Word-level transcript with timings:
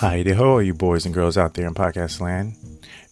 Hi 0.00 0.22
de 0.22 0.32
ho, 0.32 0.60
you 0.60 0.74
boys 0.74 1.06
and 1.06 1.12
girls 1.12 1.36
out 1.36 1.54
there 1.54 1.66
in 1.66 1.74
podcast 1.74 2.20
land. 2.20 2.54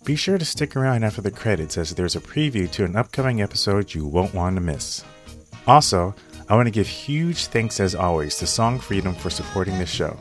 Be 0.05 0.15
sure 0.15 0.39
to 0.39 0.45
stick 0.45 0.77
around 0.77 1.03
after 1.03 1.21
the 1.21 1.33
credits 1.33 1.77
as 1.77 1.91
there's 1.91 2.15
a 2.15 2.21
preview 2.21 2.71
to 2.71 2.85
an 2.85 2.95
upcoming 2.95 3.43
episode 3.43 3.93
you 3.93 4.07
won't 4.07 4.33
want 4.33 4.55
to 4.55 4.61
miss. 4.61 5.05
Also, 5.67 6.15
I 6.49 6.55
want 6.55 6.69
to 6.69 6.71
give 6.71 6.87
huge 6.87 7.47
thanks 7.47 7.81
as 7.81 7.97
always 7.97 8.37
to 8.37 8.47
Song 8.47 8.79
Freedom 8.79 9.17
for 9.17 9.31
supporting 9.31 9.81
this 9.81 9.91
show. 9.91 10.17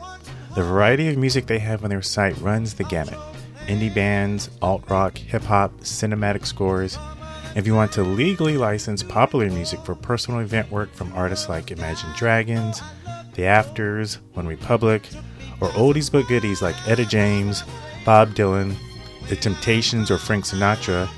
The 0.56 0.64
variety 0.64 1.08
of 1.08 1.16
music 1.16 1.46
they 1.46 1.60
have 1.60 1.84
on 1.84 1.90
their 1.90 2.02
site 2.02 2.36
runs 2.40 2.74
the 2.74 2.82
gamut 2.82 3.18
indie 3.68 3.94
bands, 3.94 4.50
alt 4.60 4.90
rock, 4.90 5.16
hip 5.16 5.42
hop, 5.42 5.72
cinematic 5.82 6.46
scores. 6.46 6.98
If 7.54 7.68
you 7.68 7.76
want 7.76 7.92
to 7.92 8.02
legally 8.02 8.56
license 8.56 9.04
popular 9.04 9.48
music 9.50 9.78
for 9.84 9.94
personal 9.94 10.40
event 10.40 10.72
work 10.72 10.92
from 10.94 11.12
artists 11.12 11.48
like 11.48 11.70
Imagine 11.70 12.10
Dragons, 12.16 12.82
The 13.34 13.44
Afters, 13.44 14.18
One 14.34 14.48
Republic, 14.48 15.08
or 15.60 15.68
oldies 15.70 16.10
but 16.10 16.26
goodies 16.28 16.62
like 16.62 16.76
Etta 16.88 17.04
James, 17.04 17.62
Bob 18.04 18.34
Dylan, 18.34 18.74
The 19.28 19.36
Temptations, 19.36 20.10
or 20.10 20.18
Frank 20.18 20.44
Sinatra, 20.44 21.08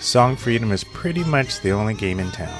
Song 0.00 0.36
Freedom 0.36 0.72
is 0.72 0.84
pretty 0.84 1.24
much 1.24 1.60
the 1.60 1.70
only 1.72 1.94
game 1.94 2.20
in 2.20 2.30
town. 2.30 2.56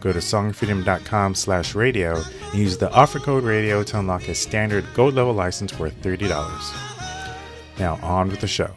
Go 0.00 0.12
to 0.12 0.18
songfreedom.com 0.18 1.34
slash 1.34 1.74
radio 1.74 2.22
and 2.50 2.54
use 2.54 2.76
the 2.76 2.92
offer 2.92 3.18
code 3.18 3.44
radio 3.44 3.82
to 3.84 3.98
unlock 3.98 4.28
a 4.28 4.34
standard 4.34 4.84
gold 4.94 5.14
level 5.14 5.32
license 5.32 5.78
worth 5.78 5.98
$30. 6.02 6.28
Now 7.78 7.98
on 8.02 8.28
with 8.28 8.40
the 8.40 8.46
show. 8.46 8.70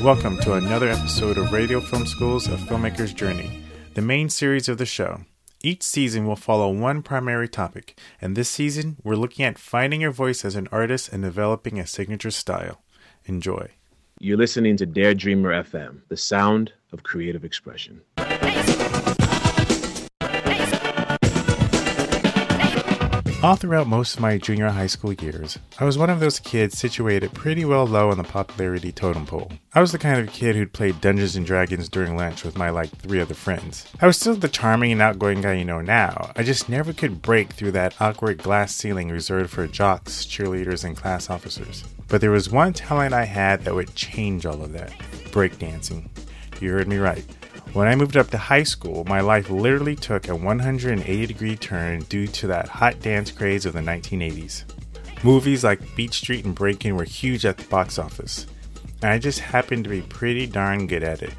Welcome 0.00 0.38
to 0.42 0.54
another 0.54 0.88
episode 0.88 1.38
of 1.38 1.52
Radio 1.52 1.80
Film 1.80 2.06
School's 2.06 2.46
A 2.46 2.56
Filmmaker's 2.56 3.12
Journey, 3.12 3.64
the 3.98 4.02
main 4.02 4.28
series 4.28 4.68
of 4.68 4.78
the 4.78 4.86
show. 4.86 5.22
Each 5.60 5.82
season 5.82 6.24
will 6.24 6.36
follow 6.36 6.70
one 6.70 7.02
primary 7.02 7.48
topic, 7.48 7.98
and 8.20 8.36
this 8.36 8.48
season 8.48 8.96
we're 9.02 9.16
looking 9.16 9.44
at 9.44 9.58
finding 9.58 10.02
your 10.02 10.12
voice 10.12 10.44
as 10.44 10.54
an 10.54 10.68
artist 10.70 11.12
and 11.12 11.24
developing 11.24 11.80
a 11.80 11.86
signature 11.86 12.30
style. 12.30 12.80
Enjoy. 13.24 13.72
You're 14.20 14.36
listening 14.36 14.76
to 14.76 14.86
Dare 14.86 15.14
Dreamer 15.14 15.64
FM, 15.64 16.02
the 16.06 16.16
sound 16.16 16.72
of 16.92 17.02
creative 17.02 17.44
expression. 17.44 18.02
All 23.40 23.54
throughout 23.54 23.86
most 23.86 24.16
of 24.16 24.20
my 24.20 24.36
junior 24.36 24.68
high 24.68 24.88
school 24.88 25.12
years, 25.12 25.60
I 25.78 25.84
was 25.84 25.96
one 25.96 26.10
of 26.10 26.18
those 26.18 26.40
kids 26.40 26.76
situated 26.76 27.32
pretty 27.34 27.64
well 27.64 27.86
low 27.86 28.10
on 28.10 28.18
the 28.18 28.24
popularity 28.24 28.90
totem 28.90 29.26
pole. 29.26 29.52
I 29.72 29.80
was 29.80 29.92
the 29.92 29.98
kind 29.98 30.18
of 30.18 30.34
kid 30.34 30.56
who'd 30.56 30.72
play 30.72 30.90
Dungeons 30.90 31.36
and 31.36 31.46
Dragons 31.46 31.88
during 31.88 32.16
lunch 32.16 32.42
with 32.42 32.58
my 32.58 32.70
like 32.70 32.90
three 32.90 33.20
other 33.20 33.34
friends. 33.34 33.86
I 34.00 34.08
was 34.08 34.16
still 34.16 34.34
the 34.34 34.48
charming 34.48 34.90
and 34.90 35.00
outgoing 35.00 35.40
guy 35.40 35.52
you 35.52 35.64
know 35.64 35.80
now. 35.80 36.32
I 36.34 36.42
just 36.42 36.68
never 36.68 36.92
could 36.92 37.22
break 37.22 37.52
through 37.52 37.70
that 37.72 37.94
awkward 38.00 38.38
glass 38.38 38.74
ceiling 38.74 39.08
reserved 39.08 39.50
for 39.50 39.68
jocks, 39.68 40.26
cheerleaders, 40.26 40.82
and 40.82 40.96
class 40.96 41.30
officers. 41.30 41.84
But 42.08 42.20
there 42.20 42.32
was 42.32 42.50
one 42.50 42.72
talent 42.72 43.14
I 43.14 43.24
had 43.24 43.64
that 43.64 43.74
would 43.74 43.94
change 43.94 44.46
all 44.46 44.64
of 44.64 44.72
that 44.72 44.90
breakdancing. 45.30 46.08
You 46.60 46.72
heard 46.72 46.88
me 46.88 46.96
right. 46.96 47.24
When 47.74 47.86
I 47.86 47.94
moved 47.94 48.16
up 48.16 48.30
to 48.30 48.38
high 48.38 48.62
school, 48.62 49.04
my 49.04 49.20
life 49.20 49.50
literally 49.50 49.94
took 49.94 50.28
a 50.28 50.34
180 50.34 51.26
degree 51.26 51.54
turn 51.54 52.00
due 52.08 52.26
to 52.26 52.46
that 52.46 52.68
hot 52.68 53.00
dance 53.00 53.30
craze 53.30 53.66
of 53.66 53.74
the 53.74 53.80
1980s. 53.80 54.64
Movies 55.22 55.64
like 55.64 55.94
Beat 55.94 56.14
Street 56.14 56.44
and 56.44 56.54
Breakin' 56.54 56.96
were 56.96 57.04
huge 57.04 57.44
at 57.44 57.58
the 57.58 57.64
box 57.64 57.98
office, 57.98 58.46
and 59.02 59.12
I 59.12 59.18
just 59.18 59.40
happened 59.40 59.84
to 59.84 59.90
be 59.90 60.02
pretty 60.02 60.46
darn 60.46 60.86
good 60.86 61.02
at 61.02 61.22
it. 61.22 61.34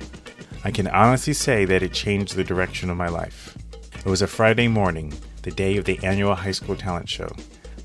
I 0.63 0.71
can 0.71 0.87
honestly 0.87 1.33
say 1.33 1.65
that 1.65 1.81
it 1.83 1.93
changed 1.93 2.35
the 2.35 2.43
direction 2.43 2.89
of 2.89 2.97
my 2.97 3.07
life. 3.07 3.57
It 3.97 4.05
was 4.05 4.21
a 4.21 4.27
Friday 4.27 4.67
morning, 4.67 5.13
the 5.41 5.51
day 5.51 5.77
of 5.77 5.85
the 5.85 5.99
annual 6.03 6.35
high 6.35 6.51
school 6.51 6.75
talent 6.75 7.09
show. 7.09 7.29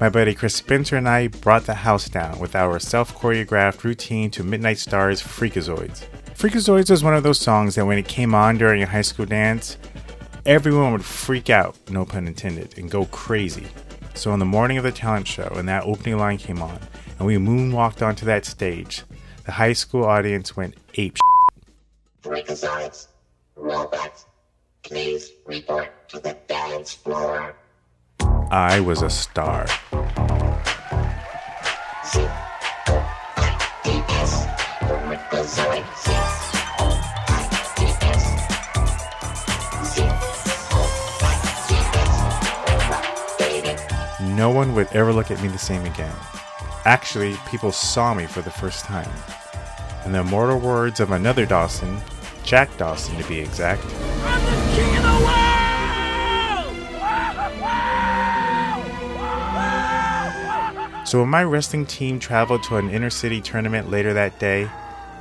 My 0.00 0.08
buddy 0.08 0.34
Chris 0.34 0.56
Spencer 0.56 0.96
and 0.96 1.08
I 1.08 1.28
brought 1.28 1.66
the 1.66 1.74
house 1.74 2.08
down 2.08 2.38
with 2.40 2.54
our 2.54 2.78
self 2.78 3.16
choreographed 3.16 3.84
routine 3.84 4.30
to 4.32 4.44
Midnight 4.44 4.78
Star's 4.78 5.22
Freakazoids. 5.22 6.04
Freakazoids 6.36 6.90
was 6.90 7.02
one 7.02 7.14
of 7.14 7.22
those 7.22 7.38
songs 7.38 7.74
that 7.76 7.86
when 7.86 7.96
it 7.96 8.06
came 8.06 8.34
on 8.34 8.58
during 8.58 8.82
a 8.82 8.86
high 8.86 9.02
school 9.02 9.24
dance, 9.24 9.78
everyone 10.44 10.92
would 10.92 11.04
freak 11.04 11.48
out, 11.48 11.76
no 11.88 12.04
pun 12.04 12.26
intended, 12.26 12.76
and 12.76 12.90
go 12.90 13.06
crazy. 13.06 13.66
So 14.14 14.30
on 14.30 14.40
the 14.40 14.44
morning 14.44 14.76
of 14.76 14.84
the 14.84 14.92
talent 14.92 15.26
show, 15.26 15.48
and 15.56 15.68
that 15.68 15.84
opening 15.84 16.18
line 16.18 16.38
came 16.38 16.60
on, 16.60 16.78
and 17.18 17.26
we 17.26 17.36
moonwalked 17.36 18.06
onto 18.06 18.26
that 18.26 18.44
stage, 18.44 19.04
the 19.44 19.52
high 19.52 19.72
school 19.72 20.04
audience 20.04 20.56
went 20.56 20.74
ape. 20.94 21.16
Freakazoids, 22.22 23.08
robots, 23.56 24.26
please 24.82 25.32
report 25.46 26.08
to 26.08 26.20
the 26.20 26.36
dance 26.46 26.92
floor. 26.92 27.54
I 28.50 28.80
was 28.80 29.02
a 29.02 29.10
star. 29.10 29.66
C-O-I-D-S, 29.96 30.14
Freakazoid, 32.04 32.12
C-O-I-D-S, 32.12 32.53
C-O-I-D-S, 32.53 32.53
No 44.36 44.50
one 44.50 44.74
would 44.74 44.86
ever 44.92 45.12
look 45.12 45.32
at 45.32 45.42
me 45.42 45.48
the 45.48 45.58
same 45.58 45.84
again. 45.86 46.14
Actually, 46.84 47.34
people 47.50 47.72
saw 47.72 48.14
me 48.14 48.26
for 48.26 48.42
the 48.42 48.50
first 48.50 48.84
time. 48.84 49.10
In 50.04 50.12
the 50.12 50.20
immortal 50.20 50.60
words 50.60 51.00
of 51.00 51.10
another 51.10 51.46
Dawson, 51.46 52.00
Jack 52.44 52.76
Dawson 52.76 53.16
to 53.16 53.26
be 53.26 53.40
exact, 53.40 53.82
So 61.04 61.20
when 61.20 61.28
my 61.28 61.44
wrestling 61.44 61.86
team 61.86 62.18
traveled 62.18 62.62
to 62.64 62.76
an 62.76 62.88
inner 62.88 63.10
city 63.10 63.40
tournament 63.40 63.90
later 63.90 64.14
that 64.14 64.38
day, 64.38 64.68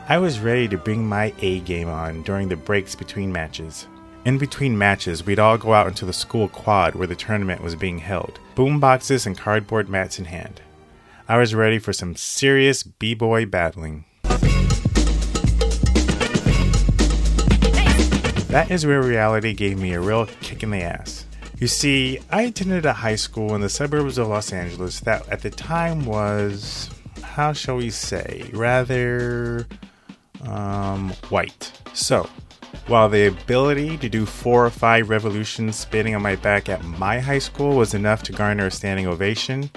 I 0.09 0.17
was 0.17 0.41
ready 0.41 0.67
to 0.67 0.77
bring 0.77 1.07
my 1.07 1.33
A 1.39 1.61
game 1.61 1.87
on 1.87 2.23
during 2.23 2.49
the 2.49 2.57
breaks 2.57 2.93
between 2.93 3.31
matches. 3.31 3.87
In 4.25 4.37
between 4.37 4.77
matches, 4.77 5.25
we'd 5.25 5.39
all 5.39 5.57
go 5.57 5.73
out 5.73 5.87
into 5.87 6.03
the 6.03 6.11
school 6.11 6.49
quad 6.49 6.93
where 6.93 7.07
the 7.07 7.15
tournament 7.15 7.63
was 7.63 7.73
being 7.75 7.99
held, 7.99 8.37
boom 8.53 8.81
boxes 8.81 9.25
and 9.25 9.37
cardboard 9.37 9.87
mats 9.87 10.19
in 10.19 10.25
hand. 10.25 10.59
I 11.29 11.37
was 11.37 11.55
ready 11.55 11.79
for 11.79 11.93
some 11.93 12.17
serious 12.17 12.83
b-boy 12.83 13.45
battling. 13.45 14.03
That 18.49 18.67
is 18.69 18.85
where 18.85 19.01
reality 19.01 19.53
gave 19.53 19.79
me 19.79 19.93
a 19.93 20.01
real 20.01 20.25
kick 20.41 20.63
in 20.63 20.71
the 20.71 20.81
ass. 20.81 21.25
You 21.59 21.67
see, 21.67 22.19
I 22.29 22.41
attended 22.41 22.85
a 22.85 22.91
high 22.91 23.15
school 23.15 23.55
in 23.55 23.61
the 23.61 23.69
suburbs 23.69 24.17
of 24.17 24.27
Los 24.27 24.51
Angeles 24.51 24.99
that 24.99 25.29
at 25.29 25.41
the 25.41 25.49
time 25.49 26.05
was, 26.05 26.89
how 27.21 27.53
shall 27.53 27.77
we 27.77 27.89
say, 27.89 28.49
rather 28.51 29.65
um, 30.47 31.11
white. 31.29 31.71
So, 31.93 32.29
while 32.87 33.07
the 33.07 33.27
ability 33.27 33.97
to 33.97 34.09
do 34.09 34.25
four 34.25 34.65
or 34.65 34.69
five 34.69 35.09
revolutions 35.09 35.77
spinning 35.77 36.15
on 36.15 36.21
my 36.21 36.35
back 36.35 36.69
at 36.69 36.83
my 36.83 37.19
high 37.19 37.39
school 37.39 37.77
was 37.77 37.93
enough 37.93 38.23
to 38.23 38.31
garner 38.33 38.67
a 38.67 38.71
standing 38.71 39.07
ovation, 39.07 39.69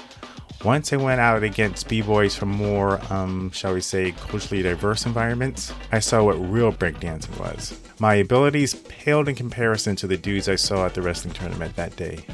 once 0.64 0.92
I 0.92 0.96
went 0.96 1.20
out 1.20 1.42
against 1.42 1.88
b-boys 1.88 2.34
from 2.34 2.48
more, 2.48 3.00
um, 3.12 3.50
shall 3.52 3.74
we 3.74 3.80
say, 3.80 4.12
culturally 4.12 4.62
diverse 4.62 5.06
environments, 5.06 5.72
I 5.92 6.00
saw 6.00 6.24
what 6.24 6.34
real 6.34 6.72
breakdancing 6.72 7.38
was. 7.38 7.78
My 8.00 8.14
abilities 8.14 8.74
paled 8.74 9.28
in 9.28 9.34
comparison 9.34 9.94
to 9.96 10.06
the 10.06 10.16
dudes 10.16 10.48
I 10.48 10.56
saw 10.56 10.86
at 10.86 10.94
the 10.94 11.02
wrestling 11.02 11.34
tournament 11.34 11.76
that 11.76 11.94
day. 11.94 12.24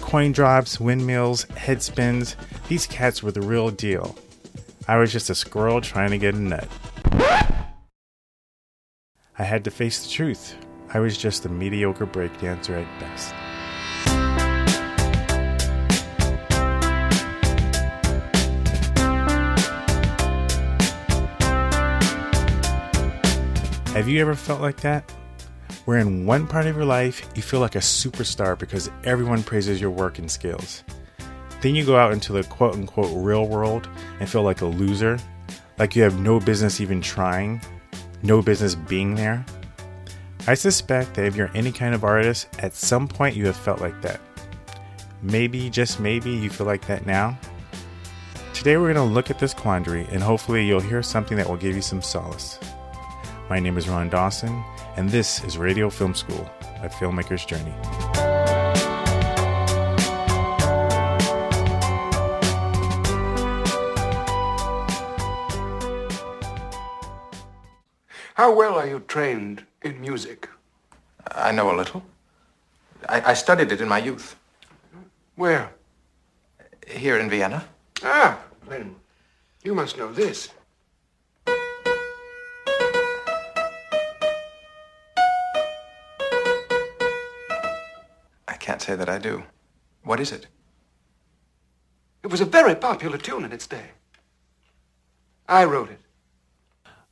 Coin 0.00 0.32
drops, 0.32 0.80
windmills, 0.80 1.44
head 1.56 1.82
spins, 1.82 2.36
these 2.68 2.86
cats 2.86 3.22
were 3.22 3.32
the 3.32 3.42
real 3.42 3.70
deal. 3.70 4.16
I 4.88 4.96
was 4.96 5.12
just 5.12 5.30
a 5.30 5.34
squirrel 5.34 5.80
trying 5.80 6.10
to 6.10 6.18
get 6.18 6.34
a 6.34 6.38
nut. 6.38 6.68
I 9.36 9.42
had 9.42 9.64
to 9.64 9.70
face 9.72 10.04
the 10.04 10.10
truth. 10.10 10.56
I 10.92 11.00
was 11.00 11.18
just 11.18 11.44
a 11.44 11.48
mediocre 11.48 12.06
breakdancer 12.06 12.80
at 12.80 13.00
best. 13.00 13.32
Have 23.92 24.08
you 24.08 24.20
ever 24.20 24.36
felt 24.36 24.60
like 24.60 24.80
that? 24.82 25.10
Where 25.84 25.98
in 25.98 26.26
one 26.26 26.46
part 26.46 26.66
of 26.66 26.76
your 26.76 26.84
life 26.84 27.26
you 27.34 27.42
feel 27.42 27.58
like 27.58 27.74
a 27.74 27.78
superstar 27.78 28.56
because 28.56 28.88
everyone 29.02 29.42
praises 29.42 29.80
your 29.80 29.90
work 29.90 30.20
and 30.20 30.30
skills. 30.30 30.84
Then 31.60 31.74
you 31.74 31.84
go 31.84 31.96
out 31.96 32.12
into 32.12 32.32
the 32.32 32.44
quote 32.44 32.74
unquote 32.74 33.10
real 33.12 33.48
world 33.48 33.88
and 34.20 34.28
feel 34.28 34.42
like 34.44 34.60
a 34.60 34.66
loser, 34.66 35.18
like 35.76 35.96
you 35.96 36.04
have 36.04 36.20
no 36.20 36.38
business 36.38 36.80
even 36.80 37.00
trying, 37.00 37.60
no 38.24 38.40
business 38.40 38.74
being 38.74 39.14
there. 39.14 39.44
I 40.46 40.54
suspect 40.54 41.14
that 41.14 41.26
if 41.26 41.36
you're 41.36 41.50
any 41.54 41.70
kind 41.70 41.94
of 41.94 42.04
artist, 42.04 42.48
at 42.58 42.74
some 42.74 43.06
point 43.06 43.36
you 43.36 43.46
have 43.46 43.56
felt 43.56 43.80
like 43.80 44.00
that. 44.02 44.20
Maybe, 45.22 45.70
just 45.70 46.00
maybe, 46.00 46.30
you 46.30 46.50
feel 46.50 46.66
like 46.66 46.86
that 46.86 47.06
now. 47.06 47.38
Today 48.52 48.76
we're 48.76 48.92
going 48.92 49.08
to 49.08 49.14
look 49.14 49.30
at 49.30 49.38
this 49.38 49.54
quandary 49.54 50.06
and 50.10 50.22
hopefully 50.22 50.66
you'll 50.66 50.80
hear 50.80 51.02
something 51.02 51.36
that 51.36 51.48
will 51.48 51.56
give 51.56 51.76
you 51.76 51.82
some 51.82 52.02
solace. 52.02 52.58
My 53.50 53.58
name 53.58 53.76
is 53.76 53.88
Ron 53.88 54.08
Dawson, 54.08 54.64
and 54.96 55.10
this 55.10 55.44
is 55.44 55.58
Radio 55.58 55.90
Film 55.90 56.14
School, 56.14 56.50
a 56.82 56.88
filmmaker's 56.88 57.44
journey. 57.44 57.74
How 68.34 68.52
well 68.52 68.74
are 68.74 68.86
you 68.86 68.98
trained 68.98 69.64
in 69.82 70.00
music? 70.00 70.48
I 71.30 71.52
know 71.52 71.70
a 71.72 71.76
little. 71.76 72.02
I, 73.08 73.30
I 73.30 73.34
studied 73.34 73.70
it 73.70 73.80
in 73.80 73.88
my 73.88 73.98
youth. 73.98 74.34
Where? 75.36 75.70
Here 76.84 77.16
in 77.18 77.30
Vienna. 77.30 77.64
Ah, 78.02 78.40
then 78.68 78.96
you 79.62 79.72
must 79.72 79.96
know 79.96 80.12
this. 80.12 80.48
I 88.48 88.56
can't 88.58 88.82
say 88.82 88.96
that 88.96 89.08
I 89.08 89.18
do. 89.18 89.44
What 90.02 90.18
is 90.18 90.32
it? 90.32 90.48
It 92.24 92.32
was 92.32 92.40
a 92.40 92.44
very 92.44 92.74
popular 92.74 93.16
tune 93.16 93.44
in 93.44 93.52
its 93.52 93.68
day. 93.68 93.90
I 95.48 95.64
wrote 95.66 95.90
it. 95.90 96.00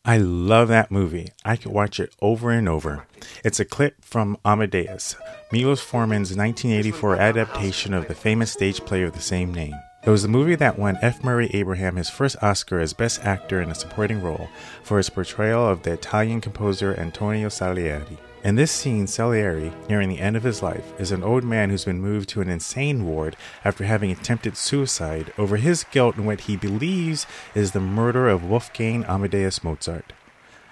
I 0.04 0.18
love 0.18 0.66
that 0.66 0.90
movie. 0.90 1.28
I 1.44 1.54
could 1.54 1.70
watch 1.70 2.00
it 2.00 2.12
over 2.20 2.50
and 2.50 2.68
over. 2.68 3.06
It's 3.44 3.60
a 3.60 3.64
clip 3.64 4.04
from 4.04 4.36
Amadeus, 4.44 5.14
Milos 5.52 5.80
Forman's 5.80 6.36
1984 6.36 7.16
adaptation 7.16 7.94
of 7.94 8.08
the 8.08 8.14
famous 8.14 8.50
stage 8.50 8.84
play 8.84 9.04
of 9.04 9.12
the 9.12 9.20
same 9.20 9.54
name. 9.54 9.74
It 10.04 10.10
was 10.10 10.22
the 10.22 10.28
movie 10.28 10.56
that 10.56 10.80
won 10.80 10.98
F. 11.00 11.22
Murray 11.22 11.48
Abraham 11.54 11.94
his 11.94 12.10
first 12.10 12.42
Oscar 12.42 12.80
as 12.80 12.92
Best 12.92 13.24
Actor 13.24 13.62
in 13.62 13.70
a 13.70 13.74
Supporting 13.74 14.20
Role 14.20 14.48
for 14.82 14.96
his 14.96 15.08
portrayal 15.08 15.68
of 15.68 15.84
the 15.84 15.92
Italian 15.92 16.40
composer 16.40 16.98
Antonio 16.98 17.48
Salieri. 17.48 18.18
In 18.42 18.56
this 18.56 18.72
scene, 18.72 19.06
Salieri, 19.06 19.72
nearing 19.88 20.08
the 20.08 20.18
end 20.18 20.36
of 20.36 20.42
his 20.42 20.60
life, 20.60 20.92
is 20.98 21.12
an 21.12 21.22
old 21.22 21.44
man 21.44 21.70
who's 21.70 21.84
been 21.84 22.00
moved 22.00 22.28
to 22.30 22.40
an 22.40 22.48
insane 22.50 23.06
ward 23.06 23.36
after 23.64 23.84
having 23.84 24.10
attempted 24.10 24.56
suicide 24.56 25.32
over 25.38 25.56
his 25.56 25.84
guilt 25.84 26.16
in 26.16 26.24
what 26.24 26.40
he 26.42 26.56
believes 26.56 27.24
is 27.54 27.70
the 27.70 27.78
murder 27.78 28.28
of 28.28 28.44
Wolfgang 28.44 29.04
Amadeus 29.04 29.62
Mozart. 29.62 30.12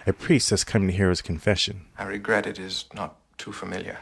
A 0.08 0.12
priest 0.12 0.50
has 0.50 0.64
come 0.64 0.88
to 0.88 0.92
hear 0.92 1.08
his 1.08 1.22
confession. 1.22 1.82
I 1.96 2.02
regret 2.06 2.48
it 2.48 2.58
is 2.58 2.86
not 2.94 3.14
too 3.38 3.52
familiar. 3.52 3.98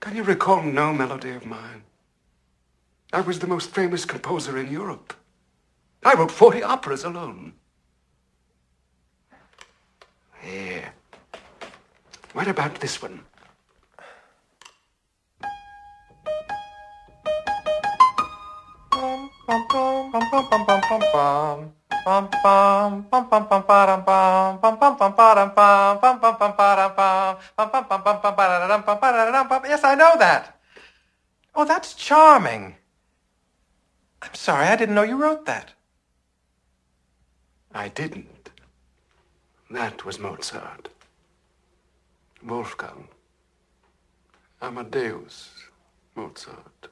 Can 0.00 0.16
you 0.16 0.24
recall 0.24 0.60
no 0.60 0.92
melody 0.92 1.30
of 1.30 1.46
mine? 1.46 1.84
I 3.14 3.20
was 3.20 3.38
the 3.38 3.46
most 3.46 3.70
famous 3.70 4.04
composer 4.04 4.58
in 4.58 4.72
Europe. 4.72 5.14
I 6.02 6.14
wrote 6.14 6.32
40 6.32 6.64
operas 6.64 7.04
alone. 7.04 7.52
Here. 10.42 10.92
What 12.32 12.48
about 12.48 12.80
this 12.80 13.00
one? 13.00 13.20
Yes, 29.68 29.84
I 29.84 29.94
know 29.94 30.18
that. 30.18 30.58
Oh, 31.54 31.64
that's 31.64 31.94
charming. 31.94 32.74
I'm 34.34 34.38
sorry, 34.38 34.66
I 34.66 34.74
didn't 34.74 34.96
know 34.96 35.04
you 35.04 35.16
wrote 35.16 35.46
that. 35.46 35.74
I 37.72 37.86
didn't. 37.88 38.50
That 39.70 40.04
was 40.04 40.18
Mozart. 40.18 40.88
Wolfgang. 42.42 43.06
Amadeus 44.60 45.50
Mozart. 46.16 46.88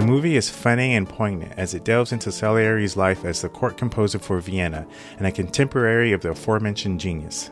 The 0.00 0.06
movie 0.06 0.36
is 0.36 0.48
funny 0.48 0.94
and 0.94 1.06
poignant 1.06 1.52
as 1.58 1.74
it 1.74 1.84
delves 1.84 2.10
into 2.10 2.32
Salieri's 2.32 2.96
life 2.96 3.26
as 3.26 3.42
the 3.42 3.50
court 3.50 3.76
composer 3.76 4.18
for 4.18 4.40
Vienna 4.40 4.86
and 5.18 5.26
a 5.26 5.30
contemporary 5.30 6.12
of 6.12 6.22
the 6.22 6.30
aforementioned 6.30 6.98
genius. 6.98 7.50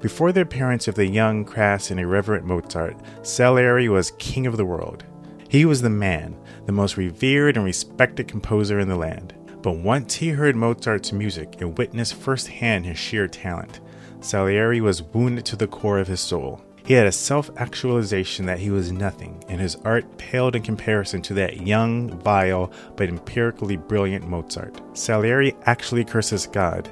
Before 0.00 0.30
the 0.30 0.42
appearance 0.42 0.86
of 0.86 0.94
the 0.94 1.08
young, 1.08 1.44
crass, 1.44 1.90
and 1.90 1.98
irreverent 1.98 2.44
Mozart, 2.44 2.96
Salieri 3.26 3.88
was 3.88 4.12
king 4.18 4.46
of 4.46 4.56
the 4.56 4.64
world. 4.64 5.02
He 5.48 5.64
was 5.64 5.82
the 5.82 5.90
man, 5.90 6.36
the 6.66 6.70
most 6.70 6.96
revered 6.96 7.56
and 7.56 7.66
respected 7.66 8.28
composer 8.28 8.78
in 8.78 8.86
the 8.86 8.94
land. 8.94 9.34
But 9.60 9.78
once 9.78 10.14
he 10.14 10.28
heard 10.28 10.54
Mozart's 10.54 11.12
music 11.12 11.60
and 11.60 11.76
witnessed 11.76 12.14
firsthand 12.14 12.86
his 12.86 12.98
sheer 12.98 13.26
talent, 13.26 13.80
Salieri 14.20 14.80
was 14.80 15.02
wounded 15.02 15.44
to 15.46 15.56
the 15.56 15.66
core 15.66 15.98
of 15.98 16.06
his 16.06 16.20
soul. 16.20 16.62
He 16.88 16.94
had 16.94 17.06
a 17.06 17.12
self 17.12 17.50
actualization 17.58 18.46
that 18.46 18.60
he 18.60 18.70
was 18.70 18.90
nothing, 18.90 19.44
and 19.46 19.60
his 19.60 19.76
art 19.84 20.16
paled 20.16 20.56
in 20.56 20.62
comparison 20.62 21.20
to 21.20 21.34
that 21.34 21.66
young, 21.66 22.18
vile, 22.20 22.72
but 22.96 23.10
empirically 23.10 23.76
brilliant 23.76 24.26
Mozart. 24.26 24.80
Salieri 24.94 25.54
actually 25.66 26.06
curses 26.06 26.46
God, 26.46 26.88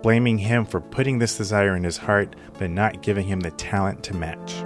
blaming 0.00 0.38
him 0.38 0.64
for 0.64 0.80
putting 0.80 1.18
this 1.18 1.36
desire 1.36 1.74
in 1.74 1.82
his 1.82 1.96
heart 1.96 2.36
but 2.56 2.70
not 2.70 3.02
giving 3.02 3.26
him 3.26 3.40
the 3.40 3.50
talent 3.50 4.04
to 4.04 4.14
match. 4.14 4.62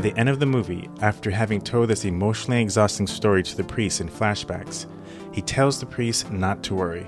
At 0.00 0.04
the 0.04 0.18
end 0.18 0.30
of 0.30 0.40
the 0.40 0.46
movie, 0.46 0.88
after 1.02 1.30
having 1.30 1.60
told 1.60 1.90
this 1.90 2.06
emotionally 2.06 2.62
exhausting 2.62 3.06
story 3.06 3.42
to 3.42 3.54
the 3.54 3.62
priest 3.62 4.00
in 4.00 4.08
flashbacks, 4.08 4.86
he 5.30 5.42
tells 5.42 5.78
the 5.78 5.84
priest 5.84 6.32
not 6.32 6.62
to 6.62 6.74
worry, 6.74 7.06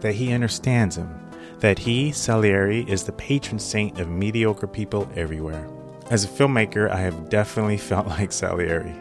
that 0.00 0.14
he 0.14 0.30
understands 0.30 0.98
him, 0.98 1.08
that 1.60 1.78
he, 1.78 2.12
Salieri, 2.12 2.84
is 2.86 3.02
the 3.02 3.12
patron 3.12 3.58
saint 3.58 3.98
of 3.98 4.10
mediocre 4.10 4.66
people 4.66 5.10
everywhere. 5.16 5.66
As 6.10 6.26
a 6.26 6.28
filmmaker, 6.28 6.90
I 6.90 6.98
have 6.98 7.30
definitely 7.30 7.78
felt 7.78 8.06
like 8.18 8.30
Salieri, 8.30 8.94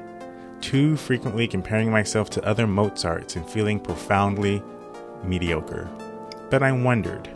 too 0.62 0.96
frequently 0.96 1.46
comparing 1.46 1.92
myself 1.92 2.30
to 2.30 2.46
other 2.46 2.66
Mozarts 2.66 3.36
and 3.36 3.46
feeling 3.50 3.78
profoundly 3.78 4.64
mediocre. 5.22 5.90
But 6.50 6.64
I 6.64 6.72
wondered, 6.72 7.28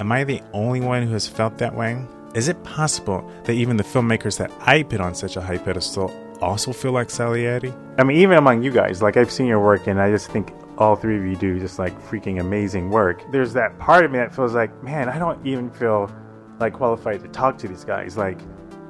am 0.00 0.10
I 0.10 0.24
the 0.24 0.42
only 0.52 0.80
one 0.80 1.06
who 1.06 1.12
has 1.12 1.28
felt 1.28 1.58
that 1.58 1.76
way? 1.76 2.04
Is 2.34 2.48
it 2.48 2.62
possible 2.64 3.30
that 3.44 3.52
even 3.52 3.76
the 3.76 3.84
filmmakers 3.84 4.38
that 4.38 4.50
I 4.60 4.82
put 4.84 5.00
on 5.00 5.14
such 5.14 5.36
a 5.36 5.42
high 5.42 5.58
pedestal 5.58 6.10
also 6.40 6.72
feel 6.72 6.92
like 6.92 7.10
Salieri? 7.10 7.74
I 7.98 8.04
mean, 8.04 8.16
even 8.16 8.38
among 8.38 8.62
you 8.62 8.70
guys, 8.70 9.02
like 9.02 9.18
I've 9.18 9.30
seen 9.30 9.46
your 9.46 9.60
work 9.60 9.86
and 9.86 10.00
I 10.00 10.10
just 10.10 10.30
think 10.30 10.54
all 10.78 10.96
three 10.96 11.18
of 11.18 11.26
you 11.26 11.36
do 11.36 11.60
just 11.60 11.78
like 11.78 11.92
freaking 12.00 12.40
amazing 12.40 12.88
work. 12.88 13.22
There's 13.30 13.52
that 13.52 13.78
part 13.78 14.06
of 14.06 14.10
me 14.10 14.18
that 14.18 14.34
feels 14.34 14.54
like, 14.54 14.82
man, 14.82 15.10
I 15.10 15.18
don't 15.18 15.46
even 15.46 15.70
feel 15.70 16.10
like 16.58 16.72
qualified 16.72 17.20
to 17.20 17.28
talk 17.28 17.58
to 17.58 17.68
these 17.68 17.84
guys. 17.84 18.16
Like, 18.16 18.40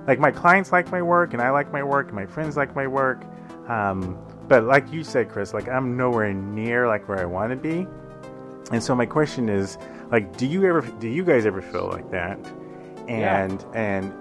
like 0.07 0.21
my 0.21 0.31
clients 0.31 0.71
like 0.71 0.93
my 0.93 1.03
work 1.03 1.33
and 1.33 1.43
I 1.43 1.51
like 1.51 1.73
my 1.73 1.83
work 1.83 2.07
and 2.07 2.15
my 2.15 2.27
friends 2.27 2.57
like 2.57 2.77
my 2.77 2.87
work. 2.87 3.25
Um, 3.69 4.17
but 4.47 4.63
like 4.65 4.93
you 4.93 5.03
said, 5.03 5.29
Chris, 5.29 5.53
like 5.53 5.69
I'm 5.69 5.97
nowhere 5.97 6.33
near 6.33 6.87
like 6.87 7.09
where 7.09 7.19
I 7.19 7.25
want 7.25 7.51
to 7.51 7.57
be. 7.57 7.89
And 8.71 8.81
so 8.81 8.95
my 8.95 9.07
question 9.07 9.49
is, 9.49 9.79
like, 10.13 10.37
do 10.37 10.47
you 10.47 10.65
ever, 10.65 10.83
do 11.01 11.09
you 11.09 11.25
guys 11.25 11.45
ever 11.45 11.61
feel 11.61 11.89
like 11.89 12.09
that? 12.13 12.39
And 13.09 13.65
and 13.75 14.13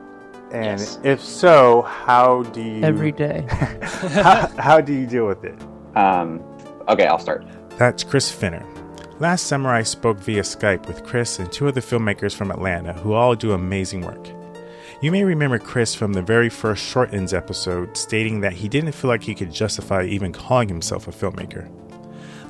and 0.51 0.79
Yes. 0.79 0.99
if 1.03 1.21
so, 1.21 1.81
how 1.83 2.43
do 2.43 2.61
you 2.61 2.83
every 2.83 3.11
day. 3.11 3.45
how, 3.49 4.47
how 4.57 4.81
do 4.81 4.93
you 4.93 5.07
deal 5.07 5.25
with 5.27 5.43
it? 5.43 5.55
Um, 5.95 6.41
okay, 6.89 7.05
I'll 7.07 7.19
start. 7.19 7.45
That's 7.77 8.03
Chris 8.03 8.29
Finner. 8.31 8.65
Last 9.19 9.45
summer, 9.47 9.69
I 9.69 9.83
spoke 9.83 10.17
via 10.17 10.41
Skype 10.41 10.87
with 10.87 11.03
Chris 11.03 11.39
and 11.39 11.51
two 11.51 11.67
other 11.67 11.79
filmmakers 11.81 12.33
from 12.33 12.49
Atlanta 12.51 12.93
who 12.93 13.13
all 13.13 13.35
do 13.35 13.53
amazing 13.53 14.01
work. 14.01 14.27
You 15.01 15.11
may 15.11 15.23
remember 15.23 15.57
Chris 15.57 15.95
from 15.95 16.13
the 16.13 16.21
very 16.21 16.49
first 16.49 16.83
Short 16.83 17.13
Ends 17.13 17.33
episode 17.33 17.95
stating 17.97 18.41
that 18.41 18.53
he 18.53 18.67
didn't 18.67 18.91
feel 18.91 19.09
like 19.09 19.23
he 19.23 19.33
could 19.35 19.51
justify 19.51 20.03
even 20.03 20.31
calling 20.31 20.67
himself 20.69 21.07
a 21.07 21.11
filmmaker. 21.11 21.69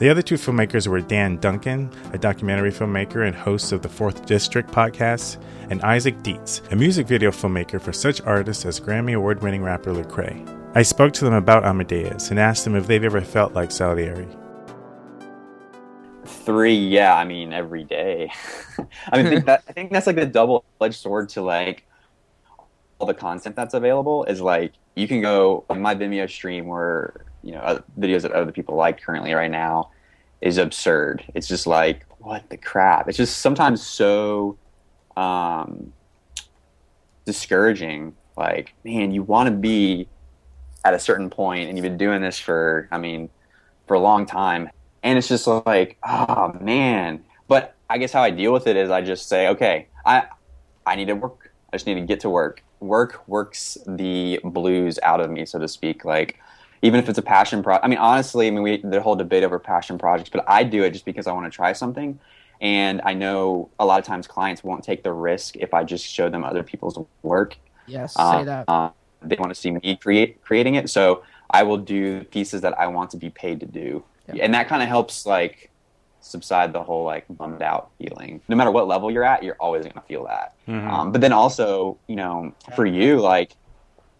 The 0.01 0.09
other 0.09 0.23
two 0.23 0.33
filmmakers 0.33 0.87
were 0.87 0.99
Dan 0.99 1.37
Duncan, 1.37 1.87
a 2.11 2.17
documentary 2.17 2.71
filmmaker 2.71 3.27
and 3.27 3.35
host 3.35 3.71
of 3.71 3.83
the 3.83 3.87
Fourth 3.87 4.25
District 4.25 4.67
podcast, 4.71 5.39
and 5.69 5.79
Isaac 5.83 6.23
Dietz, 6.23 6.63
a 6.71 6.75
music 6.75 7.05
video 7.05 7.29
filmmaker 7.29 7.79
for 7.79 7.93
such 7.93 8.19
artists 8.21 8.65
as 8.65 8.79
Grammy 8.79 9.15
Award 9.15 9.43
winning 9.43 9.61
rapper 9.61 9.93
Lecrae. 9.93 10.43
I 10.73 10.81
spoke 10.81 11.13
to 11.13 11.25
them 11.25 11.35
about 11.35 11.65
Amadeus 11.65 12.31
and 12.31 12.39
asked 12.39 12.63
them 12.63 12.75
if 12.75 12.87
they've 12.87 13.03
ever 13.03 13.21
felt 13.21 13.53
like 13.53 13.69
Salieri. 13.69 14.27
Three, 16.25 16.73
yeah, 16.73 17.15
I 17.15 17.23
mean 17.23 17.53
every 17.53 17.83
day. 17.83 18.31
I 19.11 19.17
mean, 19.17 19.27
I 19.27 19.29
think, 19.29 19.45
that, 19.45 19.63
I 19.69 19.71
think 19.71 19.91
that's 19.91 20.07
like 20.07 20.15
the 20.15 20.25
double-edged 20.25 20.95
sword 20.95 21.29
to 21.29 21.43
like 21.43 21.85
all 22.97 23.05
the 23.05 23.13
content 23.13 23.55
that's 23.55 23.75
available 23.75 24.23
is 24.23 24.41
like 24.41 24.73
you 24.95 25.07
can 25.07 25.21
go 25.21 25.63
on 25.69 25.79
my 25.79 25.93
Vimeo 25.93 26.27
stream 26.27 26.65
where 26.65 27.27
you 27.43 27.51
know 27.53 27.59
uh, 27.59 27.79
videos 27.99 28.21
that 28.21 28.31
other 28.31 28.51
people 28.51 28.75
like 28.75 29.01
currently 29.01 29.33
right 29.33 29.51
now 29.51 29.91
is 30.41 30.57
absurd. 30.57 31.23
It's 31.35 31.47
just 31.47 31.67
like 31.67 32.05
what 32.19 32.49
the 32.49 32.57
crap. 32.57 33.07
It's 33.07 33.17
just 33.17 33.37
sometimes 33.37 33.85
so 33.85 34.57
um, 35.17 35.93
discouraging. 37.25 38.15
Like, 38.37 38.73
man, 38.83 39.11
you 39.11 39.23
want 39.23 39.47
to 39.47 39.55
be 39.55 40.07
at 40.83 40.93
a 40.93 40.99
certain 40.99 41.29
point, 41.29 41.69
and 41.69 41.77
you've 41.77 41.83
been 41.83 41.97
doing 41.97 42.21
this 42.21 42.39
for, 42.39 42.87
I 42.91 42.97
mean, 42.97 43.29
for 43.87 43.93
a 43.93 43.99
long 43.99 44.25
time, 44.25 44.69
and 45.03 45.17
it's 45.17 45.27
just 45.27 45.47
like, 45.47 45.97
oh 46.03 46.53
man. 46.59 47.23
But 47.47 47.75
I 47.89 47.97
guess 47.97 48.13
how 48.13 48.23
I 48.23 48.29
deal 48.29 48.53
with 48.53 48.67
it 48.67 48.77
is 48.77 48.89
I 48.89 49.01
just 49.01 49.27
say, 49.27 49.49
okay, 49.49 49.87
I 50.05 50.27
I 50.85 50.95
need 50.95 51.07
to 51.07 51.13
work. 51.13 51.51
I 51.71 51.75
just 51.75 51.85
need 51.85 51.95
to 51.95 52.01
get 52.01 52.19
to 52.21 52.29
work. 52.29 52.63
Work 52.79 53.27
works 53.27 53.77
the 53.85 54.39
blues 54.43 54.97
out 55.03 55.21
of 55.21 55.29
me, 55.29 55.45
so 55.45 55.59
to 55.59 55.67
speak. 55.67 56.05
Like 56.05 56.39
even 56.81 56.99
if 56.99 57.09
it's 57.09 57.17
a 57.19 57.21
passion 57.21 57.61
project. 57.63 57.85
I 57.85 57.87
mean, 57.87 57.99
honestly, 57.99 58.47
I 58.47 58.51
mean, 58.51 58.63
we 58.63 58.77
the 58.77 59.01
whole 59.01 59.15
debate 59.15 59.43
over 59.43 59.59
passion 59.59 59.97
projects, 59.97 60.29
but 60.29 60.43
I 60.47 60.63
do 60.63 60.83
it 60.83 60.91
just 60.91 61.05
because 61.05 61.27
I 61.27 61.33
want 61.33 61.45
to 61.51 61.55
try 61.55 61.73
something. 61.73 62.19
And 62.59 63.01
I 63.03 63.13
know 63.15 63.69
a 63.79 63.85
lot 63.85 63.99
of 63.99 64.05
times 64.05 64.27
clients 64.27 64.63
won't 64.63 64.83
take 64.83 65.01
the 65.03 65.11
risk 65.11 65.55
if 65.57 65.73
I 65.73 65.83
just 65.83 66.05
show 66.05 66.29
them 66.29 66.43
other 66.43 66.61
people's 66.63 66.97
work. 67.23 67.57
Yes, 67.87 68.15
Uh, 68.17 68.39
say 68.39 68.45
that. 68.45 68.65
uh, 68.67 68.89
they 69.23 69.35
want 69.37 69.49
to 69.49 69.55
see 69.59 69.71
me 69.71 69.95
create 69.95 70.41
creating 70.43 70.75
it, 70.75 70.89
so 70.89 71.23
I 71.49 71.63
will 71.63 71.77
do 71.77 72.23
pieces 72.25 72.61
that 72.61 72.79
I 72.79 72.87
want 72.87 73.09
to 73.11 73.17
be 73.17 73.29
paid 73.29 73.59
to 73.61 73.65
do, 73.65 74.03
Yeah. 74.31 74.43
and 74.45 74.53
that 74.53 74.67
kind 74.67 74.81
of 74.83 74.89
helps 74.89 75.25
like 75.25 75.69
subside 76.21 76.71
the 76.71 76.83
whole 76.83 77.03
like 77.03 77.25
bummed 77.29 77.63
out 77.63 77.89
feeling. 77.97 78.41
No 78.47 78.55
matter 78.55 78.69
what 78.71 78.87
level 78.87 79.09
you're 79.09 79.23
at, 79.23 79.41
you're 79.43 79.57
always 79.59 79.81
going 79.83 79.93
to 79.95 80.01
feel 80.01 80.25
that. 80.25 80.53
Um, 80.67 81.11
but 81.11 81.19
then 81.19 81.33
also, 81.33 81.97
you 82.07 82.15
know, 82.15 82.53
for 82.75 82.85
you, 82.85 83.19
like 83.19 83.55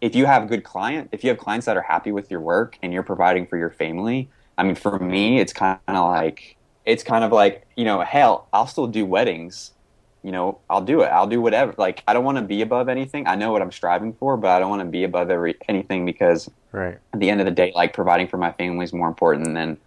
if 0.01 0.15
you 0.15 0.25
have 0.25 0.47
good 0.49 0.63
client, 0.63 1.09
if 1.11 1.23
you 1.23 1.29
have 1.29 1.37
clients 1.39 1.65
that 1.67 1.77
are 1.77 1.81
happy 1.83 2.11
with 2.11 2.31
your 2.31 2.41
work 2.41 2.77
and 2.81 2.93
you're 2.93 3.03
providing 3.03 3.47
for 3.47 3.57
your 3.57 3.69
family, 3.71 4.29
I 4.57 4.63
mean, 4.63 4.75
for 4.75 4.99
me, 4.99 5.39
it's 5.39 5.53
kind 5.53 5.79
of 5.87 6.05
like 6.09 6.57
it's 6.85 7.03
kind 7.03 7.23
of 7.23 7.31
like 7.31 7.67
you 7.75 7.85
know, 7.85 8.01
hell, 8.01 8.49
I'll 8.53 8.67
still 8.67 8.87
do 8.87 9.05
weddings. 9.05 9.71
You 10.23 10.31
know, 10.31 10.61
I'll 10.69 10.81
do 10.81 11.01
it. 11.01 11.07
I'll 11.07 11.27
do 11.27 11.41
whatever. 11.41 11.73
Like, 11.77 12.03
I 12.07 12.13
don't 12.13 12.23
want 12.23 12.37
to 12.37 12.43
be 12.43 12.61
above 12.61 12.89
anything. 12.89 13.25
I 13.27 13.35
know 13.35 13.51
what 13.51 13.61
I'm 13.63 13.71
striving 13.71 14.13
for, 14.13 14.37
but 14.37 14.49
I 14.51 14.59
don't 14.59 14.69
want 14.69 14.81
to 14.83 14.87
be 14.89 15.03
above 15.03 15.31
every 15.31 15.55
anything 15.67 16.05
because 16.05 16.49
Right. 16.71 16.99
at 17.13 17.19
the 17.19 17.29
end 17.29 17.41
of 17.41 17.45
the 17.45 17.51
day, 17.51 17.71
like 17.75 17.93
providing 17.93 18.27
for 18.27 18.37
my 18.37 18.51
family 18.53 18.83
is 18.85 18.93
more 18.93 19.07
important 19.07 19.53
than, 19.55 19.77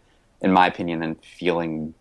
in 0.43 0.53
my 0.53 0.67
opinion, 0.67 1.01
than 1.01 1.17
feeling 1.17 1.95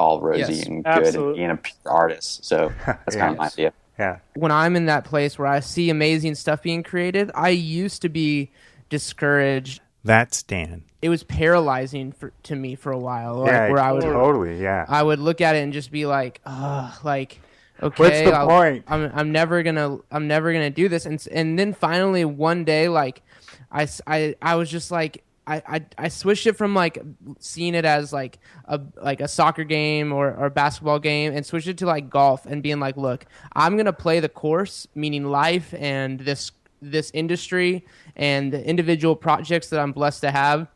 all 0.00 0.20
rosy 0.20 0.54
Yes, 0.56 0.66
and 0.66 0.84
good 0.84 0.88
absolutely. 0.88 1.18
and 1.18 1.36
being 1.36 1.50
a 1.50 1.56
pure 1.56 1.92
artist. 1.94 2.44
So 2.44 2.76
that's 2.86 3.16
kind 3.16 3.32
of 3.32 3.38
my 3.38 3.46
idea. 3.48 3.72
Yeah. 3.98 4.18
when 4.34 4.52
I'm 4.52 4.76
in 4.76 4.86
that 4.86 5.04
place 5.04 5.38
where 5.38 5.48
I 5.48 5.60
see 5.60 5.90
amazing 5.90 6.34
stuff 6.36 6.62
being 6.62 6.82
created, 6.82 7.30
I 7.34 7.48
used 7.50 8.02
to 8.02 8.08
be 8.08 8.50
discouraged. 8.88 9.80
That's 10.04 10.42
Dan. 10.42 10.84
It 11.02 11.08
was 11.08 11.22
paralyzing 11.24 12.12
for, 12.12 12.32
to 12.44 12.56
me 12.56 12.74
for 12.74 12.92
a 12.92 12.98
while. 12.98 13.36
Like, 13.40 13.50
yeah. 13.50 13.68
where 13.70 13.80
I 13.80 13.92
would 13.92 14.02
totally. 14.02 14.60
Yeah. 14.60 14.84
I 14.88 15.02
would 15.02 15.18
look 15.18 15.40
at 15.40 15.56
it 15.56 15.62
and 15.64 15.72
just 15.72 15.90
be 15.90 16.06
like, 16.06 16.40
ugh, 16.44 16.92
like, 17.04 17.40
okay, 17.82 18.02
What's 18.02 18.20
the 18.20 18.32
I'll- 18.32 18.46
point? 18.46 18.84
I'm, 18.88 19.10
I'm 19.14 19.32
never 19.32 19.62
gonna, 19.62 19.98
I'm 20.10 20.26
never 20.28 20.52
gonna 20.52 20.70
do 20.70 20.88
this. 20.88 21.04
And 21.06 21.24
and 21.32 21.58
then 21.58 21.72
finally 21.74 22.24
one 22.24 22.64
day, 22.64 22.88
like, 22.88 23.22
I, 23.70 23.86
I, 24.06 24.34
I 24.40 24.54
was 24.56 24.70
just 24.70 24.90
like, 24.90 25.22
I, 25.48 25.62
I, 25.66 25.86
I 25.96 26.08
switched 26.08 26.46
it 26.46 26.56
from 26.56 26.74
like 26.74 26.98
seeing 27.40 27.74
it 27.74 27.84
as 27.84 28.12
like 28.12 28.38
a 28.66 28.80
like 29.02 29.20
a 29.20 29.28
soccer 29.28 29.64
game 29.64 30.12
or, 30.12 30.34
or 30.34 30.50
basketball 30.50 30.98
game 30.98 31.34
and 31.34 31.44
switched 31.46 31.68
it 31.68 31.78
to 31.78 31.86
like 31.86 32.10
golf 32.10 32.46
and 32.46 32.62
being 32.62 32.80
like, 32.80 32.96
look, 32.96 33.24
I'm 33.54 33.76
gonna 33.76 33.92
play 33.92 34.20
the 34.20 34.28
course, 34.28 34.86
meaning 34.94 35.24
life 35.24 35.74
and 35.78 36.20
this 36.20 36.52
this 36.82 37.10
industry 37.12 37.84
and 38.14 38.52
the 38.52 38.64
individual 38.64 39.16
projects 39.16 39.68
that 39.70 39.80
I'm 39.80 39.92
blessed 39.92 40.20
to 40.20 40.30
have 40.30 40.68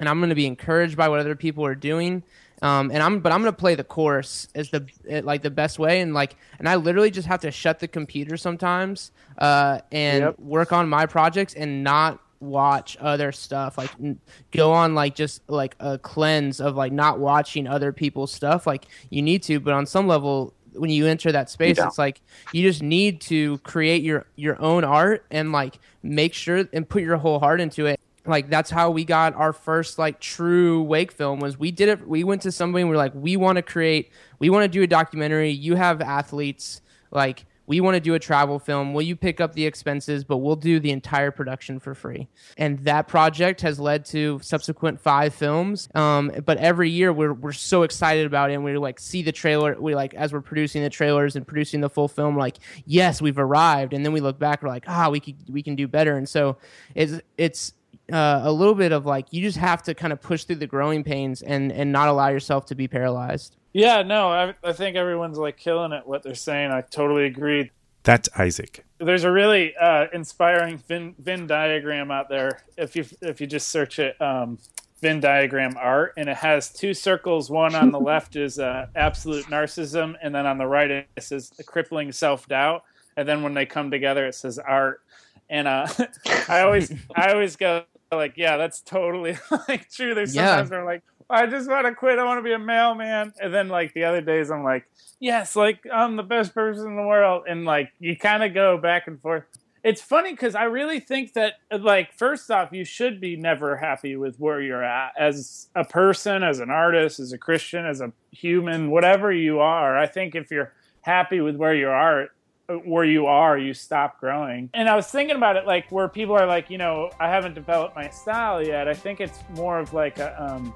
and 0.00 0.08
I'm 0.08 0.18
going 0.18 0.30
to 0.30 0.34
be 0.34 0.46
encouraged 0.46 0.96
by 0.96 1.08
what 1.08 1.20
other 1.20 1.36
people 1.36 1.64
are 1.64 1.74
doing. 1.74 2.22
Um, 2.62 2.90
and 2.90 3.02
I'm, 3.02 3.20
but 3.20 3.30
I'm 3.32 3.42
going 3.42 3.52
to 3.52 3.58
play 3.58 3.74
the 3.74 3.84
course 3.84 4.48
as 4.54 4.70
the 4.70 4.86
eh, 5.08 5.20
like 5.22 5.42
the 5.42 5.50
best 5.50 5.78
way, 5.78 6.00
and 6.00 6.14
like, 6.14 6.36
and 6.58 6.68
I 6.68 6.76
literally 6.76 7.10
just 7.10 7.28
have 7.28 7.40
to 7.40 7.50
shut 7.50 7.78
the 7.78 7.88
computer 7.88 8.36
sometimes 8.36 9.12
uh, 9.38 9.80
and 9.92 10.22
Yep. 10.24 10.38
work 10.38 10.72
on 10.72 10.88
my 10.88 11.06
projects 11.06 11.54
and 11.54 11.84
not 11.84 12.20
watch 12.44 12.96
other 13.00 13.32
stuff. 13.32 13.78
Like, 13.78 13.90
n- 14.02 14.20
go 14.50 14.72
on 14.72 14.94
like 14.94 15.14
just 15.14 15.42
like 15.48 15.76
a 15.80 15.98
cleanse 15.98 16.60
of 16.60 16.76
like 16.76 16.92
not 16.92 17.18
watching 17.18 17.66
other 17.66 17.92
people's 17.92 18.32
stuff. 18.32 18.66
Like 18.66 18.86
you 19.10 19.22
need 19.22 19.42
to, 19.44 19.60
but 19.60 19.74
on 19.74 19.86
some 19.86 20.06
level, 20.06 20.54
when 20.72 20.90
you 20.90 21.06
enter 21.06 21.30
that 21.32 21.50
space, 21.50 21.78
it's 21.78 21.98
like 21.98 22.20
you 22.52 22.62
just 22.62 22.82
need 22.82 23.20
to 23.22 23.58
create 23.58 24.02
your 24.02 24.26
your 24.36 24.60
own 24.60 24.84
art 24.84 25.24
and 25.30 25.52
like 25.52 25.78
make 26.02 26.34
sure 26.34 26.68
and 26.72 26.88
put 26.88 27.02
your 27.02 27.16
whole 27.16 27.38
heart 27.38 27.60
into 27.60 27.86
it 27.86 28.00
like 28.26 28.48
that's 28.48 28.70
how 28.70 28.90
we 28.90 29.04
got 29.04 29.34
our 29.34 29.52
first 29.52 29.98
like 29.98 30.20
true 30.20 30.82
wake 30.82 31.12
film 31.12 31.40
was 31.40 31.58
we 31.58 31.70
did 31.70 31.88
it 31.88 32.06
we 32.08 32.24
went 32.24 32.42
to 32.42 32.50
somebody 32.50 32.82
and 32.82 32.90
we 32.90 32.94
are 32.94 32.98
like 32.98 33.14
we 33.14 33.36
want 33.36 33.56
to 33.56 33.62
create 33.62 34.10
we 34.38 34.50
want 34.50 34.64
to 34.64 34.68
do 34.68 34.82
a 34.82 34.86
documentary 34.86 35.50
you 35.50 35.74
have 35.74 36.00
athletes 36.00 36.80
like 37.10 37.44
we 37.66 37.80
want 37.80 37.94
to 37.94 38.00
do 38.00 38.14
a 38.14 38.18
travel 38.18 38.58
film. 38.58 38.94
Will 38.94 39.02
you 39.02 39.16
pick 39.16 39.40
up 39.40 39.54
the 39.54 39.64
expenses? 39.66 40.24
But 40.24 40.38
we'll 40.38 40.56
do 40.56 40.80
the 40.80 40.90
entire 40.90 41.30
production 41.30 41.80
for 41.80 41.94
free. 41.94 42.28
And 42.56 42.78
that 42.80 43.08
project 43.08 43.60
has 43.62 43.80
led 43.80 44.04
to 44.06 44.40
subsequent 44.42 45.00
five 45.00 45.34
films. 45.34 45.88
Um, 45.94 46.32
but 46.44 46.58
every 46.58 46.90
year 46.90 47.12
we're, 47.12 47.32
we're 47.32 47.52
so 47.52 47.82
excited 47.82 48.26
about 48.26 48.50
it 48.50 48.54
and 48.54 48.64
we 48.64 48.76
like 48.76 49.00
see 49.00 49.22
the 49.22 49.32
trailer 49.32 49.80
we 49.80 49.94
like 49.94 50.14
as 50.14 50.32
we're 50.32 50.40
producing 50.40 50.82
the 50.82 50.90
trailers 50.90 51.36
and 51.36 51.46
producing 51.46 51.80
the 51.80 51.88
full 51.88 52.08
film 52.08 52.36
like 52.36 52.58
yes 52.86 53.22
we've 53.22 53.38
arrived. 53.38 53.92
And 53.92 54.04
then 54.04 54.12
we 54.12 54.20
look 54.20 54.38
back 54.38 54.62
we're 54.62 54.68
like 54.68 54.84
ah 54.86 55.08
we 55.10 55.20
we 55.48 55.62
can 55.62 55.76
do 55.76 55.88
better. 55.88 56.16
And 56.16 56.28
so 56.28 56.58
it's 56.94 57.20
it's 57.38 57.72
uh, 58.12 58.42
a 58.44 58.52
little 58.52 58.74
bit 58.74 58.92
of 58.92 59.06
like 59.06 59.32
you 59.32 59.42
just 59.42 59.58
have 59.58 59.82
to 59.84 59.94
kind 59.94 60.12
of 60.12 60.20
push 60.20 60.44
through 60.44 60.56
the 60.56 60.66
growing 60.66 61.04
pains 61.04 61.42
and 61.42 61.72
and 61.72 61.90
not 61.92 62.08
allow 62.08 62.28
yourself 62.28 62.66
to 62.66 62.74
be 62.74 62.88
paralyzed. 62.88 63.56
Yeah, 63.72 64.02
no, 64.02 64.28
I, 64.28 64.54
I 64.62 64.72
think 64.72 64.96
everyone's 64.96 65.38
like 65.38 65.56
killing 65.56 65.92
it. 65.92 66.06
What 66.06 66.22
they're 66.22 66.34
saying, 66.34 66.70
I 66.70 66.82
totally 66.82 67.24
agree. 67.24 67.72
That's 68.04 68.28
Isaac. 68.38 68.84
There's 68.98 69.24
a 69.24 69.32
really 69.32 69.74
uh, 69.76 70.06
inspiring 70.12 70.78
Venn, 70.78 71.14
Venn 71.18 71.46
diagram 71.46 72.10
out 72.10 72.28
there. 72.28 72.62
If 72.76 72.94
you 72.94 73.04
if 73.22 73.40
you 73.40 73.46
just 73.46 73.68
search 73.68 73.98
it, 73.98 74.20
um, 74.20 74.58
Venn 75.00 75.20
diagram 75.20 75.74
art, 75.78 76.12
and 76.16 76.28
it 76.28 76.36
has 76.36 76.70
two 76.70 76.94
circles. 76.94 77.50
One 77.50 77.74
on 77.74 77.90
the 77.90 78.00
left 78.12 78.36
is 78.36 78.58
uh, 78.58 78.86
absolute 78.94 79.46
narcissism, 79.46 80.14
and 80.22 80.34
then 80.34 80.46
on 80.46 80.58
the 80.58 80.66
right 80.66 80.90
it 80.90 81.08
says 81.18 81.50
crippling 81.66 82.12
self 82.12 82.46
doubt. 82.46 82.84
And 83.16 83.26
then 83.26 83.42
when 83.42 83.54
they 83.54 83.66
come 83.66 83.90
together, 83.90 84.26
it 84.26 84.34
says 84.34 84.58
art. 84.58 85.00
And 85.48 85.66
uh, 85.66 85.86
I 86.48 86.60
always 86.60 86.92
I 87.16 87.32
always 87.32 87.56
go 87.56 87.84
like, 88.16 88.34
yeah, 88.36 88.56
that's 88.56 88.80
totally 88.80 89.36
like 89.68 89.90
true. 89.90 90.14
There's 90.14 90.34
Yeah. 90.34 90.46
sometimes 90.46 90.70
where 90.70 90.80
I'm 90.80 90.86
like, 90.86 91.02
I 91.30 91.46
just 91.46 91.68
want 91.68 91.86
to 91.86 91.94
quit. 91.94 92.18
I 92.18 92.24
want 92.24 92.38
to 92.38 92.42
be 92.42 92.52
a 92.52 92.58
mailman. 92.58 93.32
And 93.40 93.52
then 93.54 93.68
like 93.68 93.94
the 93.94 94.04
other 94.04 94.20
days, 94.20 94.50
I'm 94.50 94.62
like, 94.64 94.84
yes, 95.20 95.56
like 95.56 95.80
I'm 95.92 96.16
the 96.16 96.22
best 96.22 96.54
person 96.54 96.86
in 96.86 96.96
the 96.96 97.02
world. 97.06 97.44
And 97.48 97.64
like 97.64 97.90
you 97.98 98.16
kind 98.16 98.42
of 98.42 98.52
go 98.54 98.76
back 98.78 99.06
and 99.06 99.20
forth. 99.20 99.44
It's 99.82 100.00
funny 100.00 100.30
because 100.32 100.54
I 100.54 100.64
really 100.64 100.98
think 101.00 101.34
that 101.34 101.54
like 101.70 102.12
first 102.14 102.50
off, 102.50 102.70
you 102.72 102.84
should 102.84 103.20
be 103.20 103.36
never 103.36 103.76
happy 103.76 104.16
with 104.16 104.38
where 104.38 104.60
you're 104.60 104.84
at 104.84 105.12
as 105.18 105.68
a 105.74 105.84
person, 105.84 106.42
as 106.42 106.60
an 106.60 106.70
artist, 106.70 107.20
as 107.20 107.32
a 107.32 107.38
Christian, 107.38 107.84
as 107.84 108.00
a 108.00 108.10
human, 108.30 108.90
whatever 108.90 109.30
you 109.32 109.60
are. 109.60 109.98
I 109.98 110.06
think 110.06 110.34
if 110.34 110.50
you're 110.50 110.72
happy 111.02 111.40
with 111.42 111.56
where 111.56 111.74
you 111.74 111.88
are, 111.88 112.28
where 112.68 113.04
you 113.04 113.26
are, 113.26 113.58
you 113.58 113.74
stop 113.74 114.20
growing. 114.20 114.70
And 114.74 114.88
I 114.88 114.96
was 114.96 115.06
thinking 115.06 115.36
about 115.36 115.56
it 115.56 115.66
like 115.66 115.90
where 115.92 116.08
people 116.08 116.34
are 116.34 116.46
like, 116.46 116.70
you 116.70 116.78
know, 116.78 117.10
I 117.20 117.28
haven't 117.28 117.54
developed 117.54 117.94
my 117.94 118.08
style 118.08 118.64
yet. 118.64 118.88
I 118.88 118.94
think 118.94 119.20
it's 119.20 119.38
more 119.54 119.78
of 119.78 119.92
like 119.92 120.18
a, 120.18 120.42
um, 120.42 120.72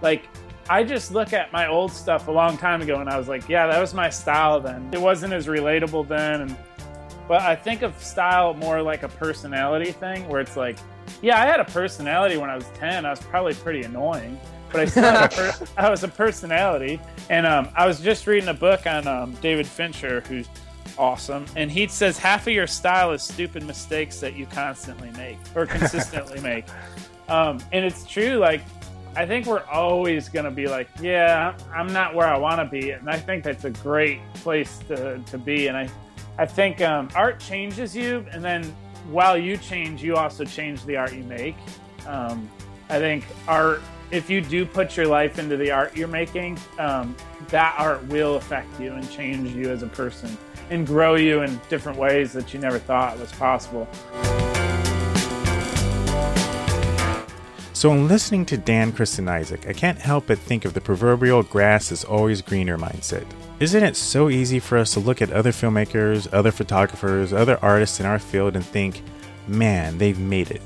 like 0.00 0.24
I 0.70 0.84
just 0.84 1.12
look 1.12 1.32
at 1.32 1.52
my 1.52 1.66
old 1.66 1.92
stuff 1.92 2.28
a 2.28 2.30
long 2.30 2.56
time 2.56 2.82
ago 2.82 3.00
and 3.00 3.10
I 3.10 3.18
was 3.18 3.28
like, 3.28 3.48
yeah, 3.48 3.66
that 3.66 3.80
was 3.80 3.94
my 3.94 4.10
style 4.10 4.60
then. 4.60 4.88
It 4.92 5.00
wasn't 5.00 5.32
as 5.32 5.46
relatable 5.46 6.08
then. 6.08 6.42
And, 6.42 6.56
but 7.26 7.42
I 7.42 7.54
think 7.54 7.82
of 7.82 8.02
style 8.02 8.54
more 8.54 8.82
like 8.82 9.02
a 9.02 9.08
personality 9.08 9.92
thing 9.92 10.26
where 10.28 10.40
it's 10.40 10.56
like, 10.56 10.78
yeah, 11.20 11.42
I 11.42 11.46
had 11.46 11.60
a 11.60 11.64
personality 11.64 12.38
when 12.38 12.48
I 12.48 12.54
was 12.54 12.66
10. 12.74 13.04
I 13.04 13.10
was 13.10 13.20
probably 13.20 13.54
pretty 13.54 13.82
annoying, 13.82 14.38
but 14.70 14.80
I 14.80 14.84
still 14.86 15.02
had 15.04 15.32
a 15.32 15.34
per- 15.34 15.66
I 15.76 15.90
was 15.90 16.04
a 16.04 16.08
personality. 16.08 17.00
And 17.28 17.46
um, 17.46 17.68
I 17.74 17.86
was 17.86 18.00
just 18.00 18.26
reading 18.26 18.48
a 18.48 18.54
book 18.54 18.86
on 18.86 19.06
um, 19.06 19.32
David 19.42 19.66
Fincher, 19.66 20.22
who's 20.28 20.48
awesome. 20.98 21.46
And 21.56 21.70
he 21.70 21.86
says 21.88 22.18
half 22.18 22.46
of 22.46 22.52
your 22.52 22.66
style 22.66 23.12
is 23.12 23.22
stupid 23.22 23.64
mistakes 23.64 24.20
that 24.20 24.34
you 24.34 24.46
constantly 24.46 25.10
make 25.12 25.38
or 25.54 25.66
consistently 25.66 26.40
make. 26.40 26.66
Um, 27.28 27.58
and 27.72 27.84
it's 27.84 28.06
true. 28.06 28.36
Like, 28.38 28.62
I 29.14 29.26
think 29.26 29.46
we're 29.46 29.64
always 29.64 30.28
going 30.28 30.44
to 30.44 30.50
be 30.50 30.66
like, 30.66 30.88
yeah, 31.00 31.56
I'm 31.74 31.92
not 31.92 32.14
where 32.14 32.26
I 32.26 32.38
want 32.38 32.60
to 32.60 32.64
be. 32.64 32.92
And 32.92 33.10
I 33.10 33.18
think 33.18 33.44
that's 33.44 33.64
a 33.64 33.70
great 33.70 34.20
place 34.34 34.78
to, 34.88 35.18
to 35.18 35.36
be. 35.36 35.66
And 35.66 35.76
I, 35.76 35.90
I 36.38 36.46
think 36.46 36.80
um, 36.80 37.10
art 37.14 37.38
changes 37.38 37.94
you. 37.94 38.24
And 38.32 38.42
then 38.42 38.64
while 39.10 39.36
you 39.36 39.56
change, 39.56 40.02
you 40.02 40.16
also 40.16 40.44
change 40.44 40.84
the 40.84 40.96
art 40.96 41.12
you 41.14 41.24
make. 41.24 41.56
Um, 42.06 42.48
I 42.88 42.98
think 42.98 43.26
art, 43.46 43.82
if 44.10 44.30
you 44.30 44.40
do 44.40 44.64
put 44.64 44.96
your 44.96 45.06
life 45.06 45.38
into 45.38 45.56
the 45.56 45.70
art 45.70 45.96
you're 45.96 46.08
making, 46.08 46.58
um, 46.78 47.14
that 47.48 47.74
art 47.76 48.02
will 48.06 48.36
affect 48.36 48.80
you 48.80 48.92
and 48.92 49.10
change 49.10 49.54
you 49.54 49.70
as 49.70 49.82
a 49.82 49.88
person 49.88 50.38
and 50.70 50.86
grow 50.86 51.14
you 51.14 51.42
in 51.42 51.60
different 51.68 51.98
ways 51.98 52.32
that 52.32 52.52
you 52.52 52.60
never 52.60 52.78
thought 52.78 53.18
was 53.18 53.32
possible. 53.32 53.88
So, 57.78 57.92
in 57.92 58.08
listening 58.08 58.44
to 58.46 58.56
Dan, 58.56 58.90
Chris, 58.90 59.20
and 59.20 59.30
Isaac, 59.30 59.68
I 59.68 59.72
can't 59.72 60.00
help 60.00 60.26
but 60.26 60.38
think 60.38 60.64
of 60.64 60.74
the 60.74 60.80
proverbial 60.80 61.44
grass 61.44 61.92
is 61.92 62.02
always 62.02 62.42
greener 62.42 62.76
mindset. 62.76 63.24
Isn't 63.60 63.84
it 63.84 63.94
so 63.94 64.28
easy 64.28 64.58
for 64.58 64.78
us 64.78 64.94
to 64.94 65.00
look 65.00 65.22
at 65.22 65.30
other 65.30 65.52
filmmakers, 65.52 66.26
other 66.32 66.50
photographers, 66.50 67.32
other 67.32 67.56
artists 67.62 68.00
in 68.00 68.06
our 68.06 68.18
field 68.18 68.56
and 68.56 68.64
think, 68.64 69.00
man, 69.46 69.96
they've 69.98 70.18
made 70.18 70.50
it? 70.50 70.60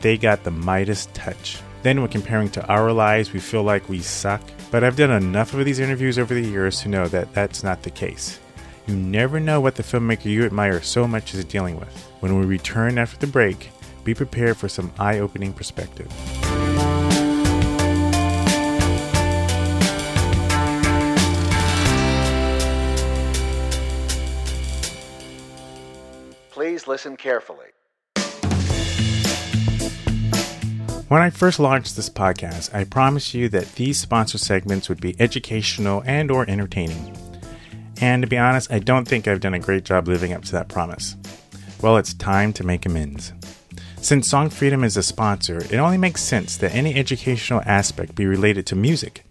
They 0.00 0.18
got 0.18 0.42
the 0.42 0.50
Midas 0.50 1.06
touch. 1.14 1.60
Then, 1.84 2.00
when 2.00 2.10
comparing 2.10 2.50
to 2.50 2.66
our 2.66 2.92
lives, 2.92 3.32
we 3.32 3.38
feel 3.38 3.62
like 3.62 3.88
we 3.88 4.00
suck. 4.00 4.42
But 4.72 4.82
I've 4.82 4.96
done 4.96 5.12
enough 5.12 5.54
of 5.54 5.64
these 5.64 5.78
interviews 5.78 6.18
over 6.18 6.34
the 6.34 6.40
years 6.40 6.80
to 6.80 6.88
know 6.88 7.06
that 7.06 7.32
that's 7.34 7.62
not 7.62 7.84
the 7.84 7.90
case. 7.90 8.40
You 8.86 8.96
never 8.96 9.38
know 9.38 9.60
what 9.60 9.76
the 9.76 9.82
filmmaker 9.84 10.24
you 10.24 10.44
admire 10.44 10.82
so 10.82 11.06
much 11.06 11.34
is 11.34 11.44
dealing 11.44 11.78
with. 11.78 11.94
When 12.20 12.38
we 12.38 12.44
return 12.44 12.98
after 12.98 13.16
the 13.16 13.30
break, 13.30 13.70
be 14.02 14.12
prepared 14.12 14.56
for 14.56 14.68
some 14.68 14.92
eye 14.98 15.20
opening 15.20 15.52
perspective. 15.52 16.08
Please 26.50 26.88
listen 26.88 27.16
carefully. 27.16 27.66
When 31.08 31.20
I 31.20 31.30
first 31.30 31.60
launched 31.60 31.94
this 31.94 32.08
podcast, 32.08 32.74
I 32.74 32.84
promised 32.84 33.34
you 33.34 33.48
that 33.50 33.74
these 33.74 34.00
sponsor 34.00 34.38
segments 34.38 34.88
would 34.88 35.00
be 35.00 35.14
educational 35.20 36.02
and 36.06 36.30
or 36.30 36.48
entertaining. 36.48 37.14
And 38.02 38.20
to 38.24 38.28
be 38.28 38.36
honest, 38.36 38.72
I 38.72 38.80
don't 38.80 39.06
think 39.06 39.28
I've 39.28 39.38
done 39.38 39.54
a 39.54 39.60
great 39.60 39.84
job 39.84 40.08
living 40.08 40.32
up 40.32 40.42
to 40.46 40.52
that 40.52 40.66
promise. 40.66 41.14
Well, 41.80 41.96
it's 41.96 42.12
time 42.12 42.52
to 42.54 42.66
make 42.66 42.84
amends. 42.84 43.32
Since 44.00 44.28
Song 44.28 44.50
Freedom 44.50 44.82
is 44.82 44.96
a 44.96 45.04
sponsor, 45.04 45.58
it 45.58 45.76
only 45.76 45.98
makes 45.98 46.20
sense 46.20 46.56
that 46.56 46.74
any 46.74 46.96
educational 46.96 47.62
aspect 47.64 48.16
be 48.16 48.26
related 48.26 48.66
to 48.66 48.74
music. 48.74 49.24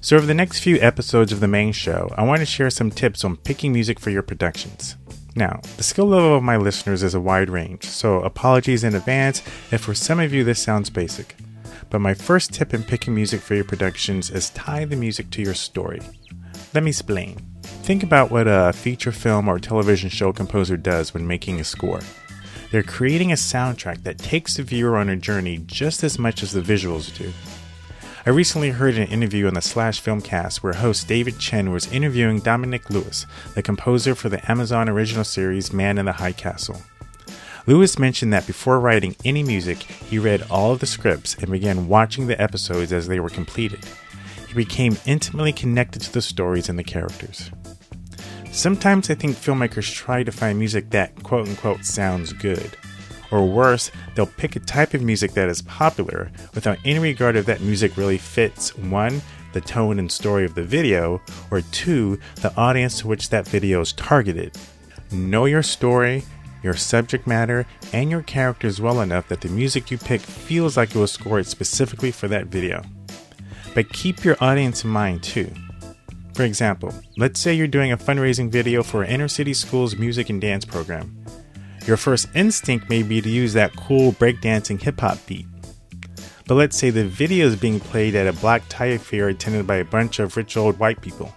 So, 0.00 0.16
over 0.16 0.24
the 0.24 0.32
next 0.32 0.60
few 0.60 0.80
episodes 0.80 1.32
of 1.32 1.40
the 1.40 1.48
main 1.48 1.72
show, 1.72 2.14
I 2.16 2.22
want 2.22 2.40
to 2.40 2.46
share 2.46 2.70
some 2.70 2.90
tips 2.90 3.24
on 3.24 3.36
picking 3.36 3.74
music 3.74 4.00
for 4.00 4.08
your 4.08 4.22
productions. 4.22 4.96
Now, 5.36 5.60
the 5.76 5.82
skill 5.82 6.06
level 6.06 6.34
of 6.34 6.42
my 6.42 6.56
listeners 6.56 7.02
is 7.02 7.14
a 7.14 7.20
wide 7.20 7.50
range, 7.50 7.84
so 7.84 8.22
apologies 8.22 8.84
in 8.84 8.94
advance 8.94 9.42
if 9.70 9.82
for 9.82 9.94
some 9.94 10.18
of 10.18 10.32
you 10.32 10.44
this 10.44 10.62
sounds 10.62 10.88
basic. 10.88 11.36
But 11.90 11.98
my 11.98 12.14
first 12.14 12.54
tip 12.54 12.72
in 12.72 12.84
picking 12.84 13.14
music 13.14 13.42
for 13.42 13.54
your 13.54 13.64
productions 13.64 14.30
is 14.30 14.48
tie 14.48 14.86
the 14.86 14.96
music 14.96 15.28
to 15.32 15.42
your 15.42 15.54
story. 15.54 16.00
Let 16.74 16.82
me 16.82 16.90
explain. 16.90 17.36
Think 17.62 18.02
about 18.02 18.32
what 18.32 18.48
a 18.48 18.72
feature 18.72 19.12
film 19.12 19.48
or 19.48 19.60
television 19.60 20.10
show 20.10 20.32
composer 20.32 20.76
does 20.76 21.14
when 21.14 21.24
making 21.24 21.60
a 21.60 21.64
score. 21.64 22.00
They're 22.72 22.82
creating 22.82 23.30
a 23.30 23.36
soundtrack 23.36 24.02
that 24.02 24.18
takes 24.18 24.56
the 24.56 24.64
viewer 24.64 24.96
on 24.96 25.08
a 25.08 25.14
journey 25.14 25.58
just 25.66 26.02
as 26.02 26.18
much 26.18 26.42
as 26.42 26.50
the 26.50 26.60
visuals 26.60 27.16
do. 27.16 27.32
I 28.26 28.30
recently 28.30 28.70
heard 28.70 28.96
an 28.96 29.06
interview 29.06 29.46
on 29.46 29.54
the 29.54 29.62
Slash 29.62 30.02
Filmcast 30.02 30.64
where 30.64 30.72
host 30.72 31.06
David 31.06 31.38
Chen 31.38 31.70
was 31.70 31.92
interviewing 31.92 32.40
Dominic 32.40 32.90
Lewis, 32.90 33.24
the 33.54 33.62
composer 33.62 34.16
for 34.16 34.28
the 34.28 34.50
Amazon 34.50 34.88
original 34.88 35.22
series 35.22 35.72
Man 35.72 35.96
in 35.96 36.06
the 36.06 36.12
High 36.14 36.32
Castle. 36.32 36.82
Lewis 37.68 38.00
mentioned 38.00 38.32
that 38.32 38.48
before 38.48 38.80
writing 38.80 39.14
any 39.24 39.44
music, 39.44 39.78
he 39.78 40.18
read 40.18 40.42
all 40.50 40.72
of 40.72 40.80
the 40.80 40.86
scripts 40.86 41.36
and 41.36 41.52
began 41.52 41.86
watching 41.86 42.26
the 42.26 42.42
episodes 42.42 42.92
as 42.92 43.06
they 43.06 43.20
were 43.20 43.30
completed. 43.30 43.86
Became 44.54 44.96
intimately 45.04 45.52
connected 45.52 46.02
to 46.02 46.12
the 46.12 46.22
stories 46.22 46.68
and 46.68 46.78
the 46.78 46.84
characters. 46.84 47.50
Sometimes 48.52 49.10
I 49.10 49.14
think 49.14 49.36
filmmakers 49.36 49.92
try 49.92 50.22
to 50.22 50.30
find 50.30 50.58
music 50.58 50.90
that 50.90 51.20
quote 51.24 51.48
unquote 51.48 51.84
sounds 51.84 52.32
good. 52.32 52.76
Or 53.32 53.44
worse, 53.44 53.90
they'll 54.14 54.26
pick 54.26 54.54
a 54.54 54.60
type 54.60 54.94
of 54.94 55.02
music 55.02 55.32
that 55.32 55.48
is 55.48 55.62
popular 55.62 56.30
without 56.54 56.78
any 56.84 57.00
regard 57.00 57.34
if 57.34 57.46
that 57.46 57.62
music 57.62 57.96
really 57.96 58.16
fits 58.16 58.76
one, 58.78 59.22
the 59.54 59.60
tone 59.60 59.98
and 59.98 60.10
story 60.10 60.44
of 60.44 60.54
the 60.54 60.62
video, 60.62 61.20
or 61.50 61.62
two, 61.72 62.20
the 62.36 62.56
audience 62.56 63.00
to 63.00 63.08
which 63.08 63.30
that 63.30 63.48
video 63.48 63.80
is 63.80 63.92
targeted. 63.92 64.56
Know 65.10 65.46
your 65.46 65.64
story, 65.64 66.22
your 66.62 66.74
subject 66.74 67.26
matter, 67.26 67.66
and 67.92 68.08
your 68.08 68.22
characters 68.22 68.80
well 68.80 69.00
enough 69.00 69.26
that 69.28 69.40
the 69.40 69.48
music 69.48 69.90
you 69.90 69.98
pick 69.98 70.20
feels 70.20 70.76
like 70.76 70.90
it 70.90 70.98
was 70.98 71.10
scored 71.10 71.46
specifically 71.46 72.12
for 72.12 72.28
that 72.28 72.46
video. 72.46 72.84
But 73.74 73.92
keep 73.92 74.24
your 74.24 74.36
audience 74.40 74.84
in 74.84 74.90
mind 74.90 75.22
too. 75.22 75.52
For 76.34 76.44
example, 76.44 76.92
let's 77.16 77.40
say 77.40 77.54
you're 77.54 77.66
doing 77.66 77.92
a 77.92 77.96
fundraising 77.96 78.50
video 78.50 78.82
for 78.82 79.02
an 79.02 79.10
inner 79.10 79.28
city 79.28 79.54
school's 79.54 79.96
music 79.96 80.30
and 80.30 80.40
dance 80.40 80.64
program. 80.64 81.24
Your 81.86 81.96
first 81.96 82.28
instinct 82.34 82.88
may 82.88 83.02
be 83.02 83.20
to 83.20 83.28
use 83.28 83.52
that 83.52 83.76
cool 83.76 84.12
breakdancing 84.12 84.80
hip 84.80 85.00
hop 85.00 85.18
beat. 85.26 85.46
But 86.46 86.54
let's 86.54 86.76
say 86.76 86.90
the 86.90 87.04
video 87.04 87.46
is 87.46 87.56
being 87.56 87.80
played 87.80 88.14
at 88.14 88.26
a 88.26 88.32
black 88.40 88.62
tie 88.68 88.86
affair 88.86 89.28
attended 89.28 89.66
by 89.66 89.76
a 89.76 89.84
bunch 89.84 90.18
of 90.18 90.36
rich 90.36 90.56
old 90.56 90.78
white 90.78 91.00
people. 91.00 91.32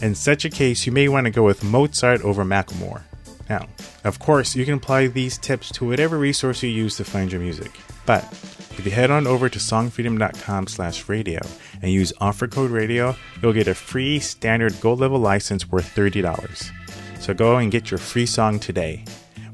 In 0.00 0.14
such 0.14 0.44
a 0.44 0.50
case, 0.50 0.86
you 0.86 0.92
may 0.92 1.08
want 1.08 1.26
to 1.26 1.30
go 1.30 1.42
with 1.42 1.64
Mozart 1.64 2.22
over 2.22 2.44
Macklemore. 2.44 3.02
Now, 3.48 3.66
of 4.04 4.18
course, 4.18 4.54
you 4.54 4.64
can 4.64 4.74
apply 4.74 5.08
these 5.08 5.38
tips 5.38 5.70
to 5.72 5.86
whatever 5.86 6.18
resource 6.18 6.62
you 6.62 6.70
use 6.70 6.96
to 6.96 7.04
find 7.04 7.30
your 7.30 7.40
music. 7.40 7.70
But 8.06 8.24
if 8.78 8.84
you 8.84 8.90
head 8.90 9.10
on 9.10 9.26
over 9.26 9.48
to 9.48 9.58
songfreedom.com 9.58 10.66
slash 10.66 11.08
radio 11.08 11.40
and 11.82 11.90
use 11.90 12.12
offer 12.20 12.46
code 12.46 12.70
radio, 12.70 13.14
you'll 13.42 13.52
get 13.52 13.68
a 13.68 13.74
free 13.74 14.18
standard 14.18 14.80
gold 14.80 15.00
level 15.00 15.18
license 15.18 15.70
worth 15.70 15.94
$30. 15.94 16.70
So 17.20 17.34
go 17.34 17.56
and 17.56 17.70
get 17.70 17.90
your 17.90 17.98
free 17.98 18.26
song 18.26 18.58
today. 18.58 19.04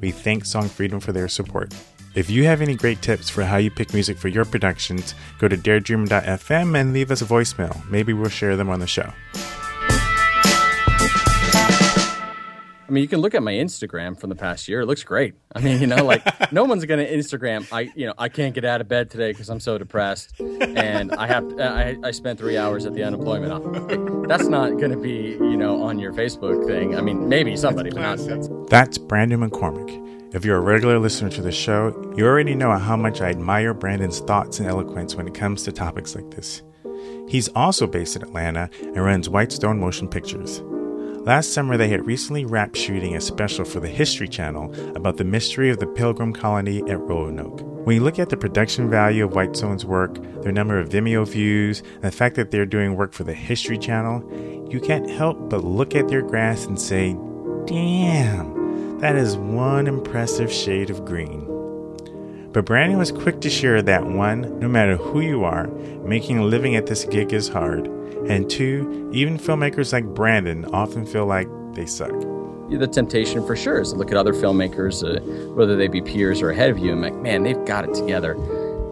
We 0.01 0.11
thank 0.11 0.45
Song 0.45 0.69
Freedom 0.69 1.01
for 1.01 1.13
their 1.13 1.29
support. 1.29 1.75
If 2.15 2.29
you 2.29 2.45
have 2.45 2.61
any 2.61 2.75
great 2.75 3.03
tips 3.03 3.31
for 3.31 3.45
how 3.45 3.59
you 3.59 3.71
pick 3.71 3.93
music 3.93 4.19
for 4.19 4.29
your 4.29 4.45
productions, 4.45 5.15
go 5.39 5.47
to 5.47 5.57
daredreamer.fm 5.57 6.79
and 6.81 6.93
leave 6.93 7.11
us 7.11 7.23
a 7.23 7.27
voicemail. 7.27 7.89
Maybe 7.89 8.13
we'll 8.13 8.31
share 8.31 8.57
them 8.57 8.69
on 8.69 8.81
the 8.81 8.87
show. 8.87 9.13
I 12.91 12.93
mean, 12.93 13.03
you 13.03 13.09
can 13.09 13.21
look 13.21 13.37
at 13.37 13.43
my 13.45 13.53
Instagram 13.53 14.19
from 14.19 14.31
the 14.31 14.37
past 14.37 14.67
year. 14.67 14.81
It 14.81 14.87
looks 14.87 15.05
great. 15.05 15.35
I 15.55 15.61
mean, 15.61 15.81
you 15.81 15.87
know, 15.87 16.05
like 16.05 16.25
no 16.53 16.65
one's 16.65 16.85
going 16.87 16.99
to 16.99 17.09
Instagram. 17.09 17.65
I, 17.73 17.83
you 17.95 18.05
know, 18.05 18.15
I 18.19 18.29
can't 18.29 18.53
get 18.53 18.65
out 18.65 18.81
of 18.81 18.89
bed 18.89 19.13
today 19.13 19.31
because 19.31 19.49
I'm 19.49 19.61
so 19.61 19.79
depressed, 19.79 20.41
and 20.41 21.13
I 21.13 21.29
have 21.29 21.45
uh, 21.57 21.63
I, 21.63 21.97
I 22.03 22.11
spent 22.11 22.41
three 22.41 22.59
hours 22.59 22.87
at 22.87 22.95
the 22.95 23.05
unemployment 23.05 23.53
office. 23.53 24.27
That's 24.27 24.49
not 24.49 24.71
going 24.71 24.91
to 24.91 24.97
be, 24.97 25.37
you 25.39 25.57
know, 25.57 25.85
on 25.85 26.01
your 26.01 26.13
Facebook 26.13 26.67
thing. 26.67 26.97
I 26.97 27.01
mean, 27.01 27.29
maybe 27.29 27.57
somebody, 27.57 27.91
but 27.91 28.01
not. 28.01 28.19
That's, 28.19 28.49
That's 28.69 28.99
Brandon 28.99 29.49
McCormick. 29.49 30.35
If 30.35 30.45
you're 30.45 30.57
a 30.57 30.61
regular 30.61 30.99
listener 30.99 31.31
to 31.31 31.43
the 31.43 31.53
show, 31.53 31.95
you 32.17 32.27
already 32.27 32.57
know 32.57 32.77
how 32.77 32.97
much 32.97 33.21
I 33.21 33.31
admire 33.31 33.73
Brandon's 33.73 34.19
thoughts 34.19 34.59
and 34.59 34.69
eloquence 34.69 35.15
when 35.15 35.29
it 35.29 35.35
comes 35.35 35.63
to 35.63 35.71
topics 35.71 36.17
like 36.17 36.33
this. 36.33 36.63
He's 37.29 37.47
also 37.51 37.87
based 37.87 38.17
in 38.17 38.23
Atlanta 38.23 38.69
and 38.83 38.97
runs 38.97 39.29
Whitestone 39.29 39.79
Motion 39.79 40.09
Pictures. 40.09 40.61
Last 41.25 41.53
summer, 41.53 41.77
they 41.77 41.89
had 41.89 42.07
recently 42.07 42.47
wrapped 42.47 42.79
shooting 42.79 43.15
a 43.15 43.21
special 43.21 43.67
for 43.67 43.79
the 43.79 43.89
History 43.89 44.27
Channel 44.27 44.75
about 44.97 45.19
the 45.19 45.25
mystery 45.25 45.69
of 45.69 45.79
the 45.79 45.87
Pilgrim 45.87 46.33
colony 46.33 46.83
at 46.91 46.99
Roanoke. 46.99 47.61
When 47.85 47.95
you 47.95 48.03
look 48.03 48.19
at 48.19 48.31
the 48.31 48.39
production 48.39 48.89
value 48.89 49.27
of 49.27 49.35
Whitestone's 49.35 49.85
work, 49.85 50.15
their 50.43 50.51
number 50.51 50.79
of 50.79 50.89
Vimeo 50.89 51.29
views, 51.29 51.81
and 51.81 52.05
the 52.05 52.11
fact 52.11 52.37
that 52.37 52.51
they're 52.51 52.65
doing 52.65 52.97
work 52.97 53.13
for 53.13 53.25
the 53.25 53.35
History 53.35 53.77
Channel, 53.77 54.67
you 54.71 54.81
can't 54.81 55.11
help 55.11 55.51
but 55.51 55.63
look 55.63 55.95
at 55.95 56.09
their 56.09 56.23
grass 56.23 56.65
and 56.65 56.81
say, 56.81 57.13
damn, 57.67 58.99
that 59.01 59.15
is 59.15 59.37
one 59.37 59.87
impressive 59.87 60.51
shade 60.51 60.89
of 60.89 61.05
green. 61.05 61.50
But 62.53 62.65
Brandon 62.65 62.99
was 62.99 63.13
quick 63.13 63.41
to 63.43 63.51
share 63.51 63.81
that 63.81 64.05
one, 64.05 64.59
no 64.59 64.69
matter 64.69 64.97
who 64.97 65.21
you 65.21 65.45
are, 65.45 65.69
making 66.05 66.39
a 66.39 66.45
living 66.45 66.75
at 66.75 66.87
this 66.87 67.05
gig 67.05 67.33
is 67.33 67.49
hard, 67.49 67.87
and 68.29 68.51
two, 68.51 69.09
even 69.13 69.39
filmmakers 69.39 69.93
like 69.93 70.05
Brandon 70.05 70.65
often 70.67 71.07
feel 71.07 71.27
like 71.27 71.49
they 71.75 71.87
suck. 71.87 72.11
the 72.11 72.89
temptation 72.89 73.47
for 73.47 73.55
sure 73.55 73.81
is 73.81 73.93
to 73.93 73.99
look 73.99 74.11
at 74.11 74.17
other 74.17 74.33
filmmakers, 74.33 75.05
uh, 75.05 75.21
whether 75.55 75.77
they 75.77 75.87
be 75.87 76.03
peers 76.03 76.43
or 76.43 76.51
ahead 76.51 76.71
of 76.71 76.79
you, 76.79 76.91
and 76.93 77.03
like, 77.03 77.15
man, 77.15 77.45
they've 77.45 77.65
got 77.67 77.85
it 77.85 77.95
together. 77.95 78.35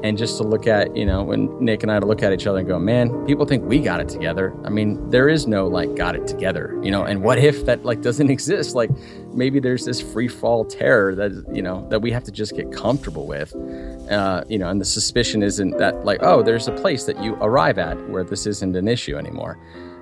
And 0.03 0.17
just 0.17 0.37
to 0.37 0.45
look 0.45 0.67
at, 0.67 0.97
you 0.97 1.05
know, 1.05 1.23
when 1.25 1.49
Nick 1.63 1.83
and 1.83 1.91
I 1.91 1.99
to 1.99 2.07
look 2.07 2.23
at 2.23 2.33
each 2.33 2.47
other 2.47 2.61
and 2.61 2.69
go, 2.69 2.79
man, 2.79 3.27
people 3.27 3.45
think 3.45 3.65
we 3.65 3.81
got 3.81 4.01
it 4.01 4.09
together. 4.09 4.55
I 4.65 4.69
mean, 4.69 5.11
there 5.11 5.29
is 5.29 5.47
no 5.47 5.67
like 5.67 5.95
got 5.97 6.15
it 6.15 6.27
together, 6.27 6.79
you 6.83 6.91
know. 6.91 7.03
And 7.03 7.23
what 7.23 7.39
if 7.39 7.65
that 7.67 7.85
like 7.85 8.01
doesn't 8.01 8.31
exist? 8.37 8.75
Like 8.75 8.91
maybe 9.33 9.59
there's 9.59 9.85
this 9.85 10.01
free 10.01 10.29
fall 10.29 10.65
terror 10.65 11.15
that 11.17 11.33
you 11.53 11.63
know 11.63 11.87
that 11.91 12.01
we 12.01 12.13
have 12.13 12.25
to 12.25 12.33
just 12.33 12.55
get 12.55 12.73
comfortable 12.73 13.27
with, 13.27 13.55
uh, 14.11 14.45
you 14.49 14.59
know. 14.59 14.69
And 14.69 14.81
the 14.81 14.85
suspicion 14.85 15.43
isn't 15.43 15.79
that 15.79 16.05
like, 16.05 16.21
oh, 16.23 16.43
there's 16.43 16.69
a 16.69 16.73
place 16.73 17.05
that 17.05 17.23
you 17.23 17.35
arrive 17.41 17.79
at 17.79 17.97
where 18.09 18.25
this 18.25 18.47
isn't 18.47 18.77
an 18.77 18.87
issue 18.87 19.17
anymore 19.17 19.59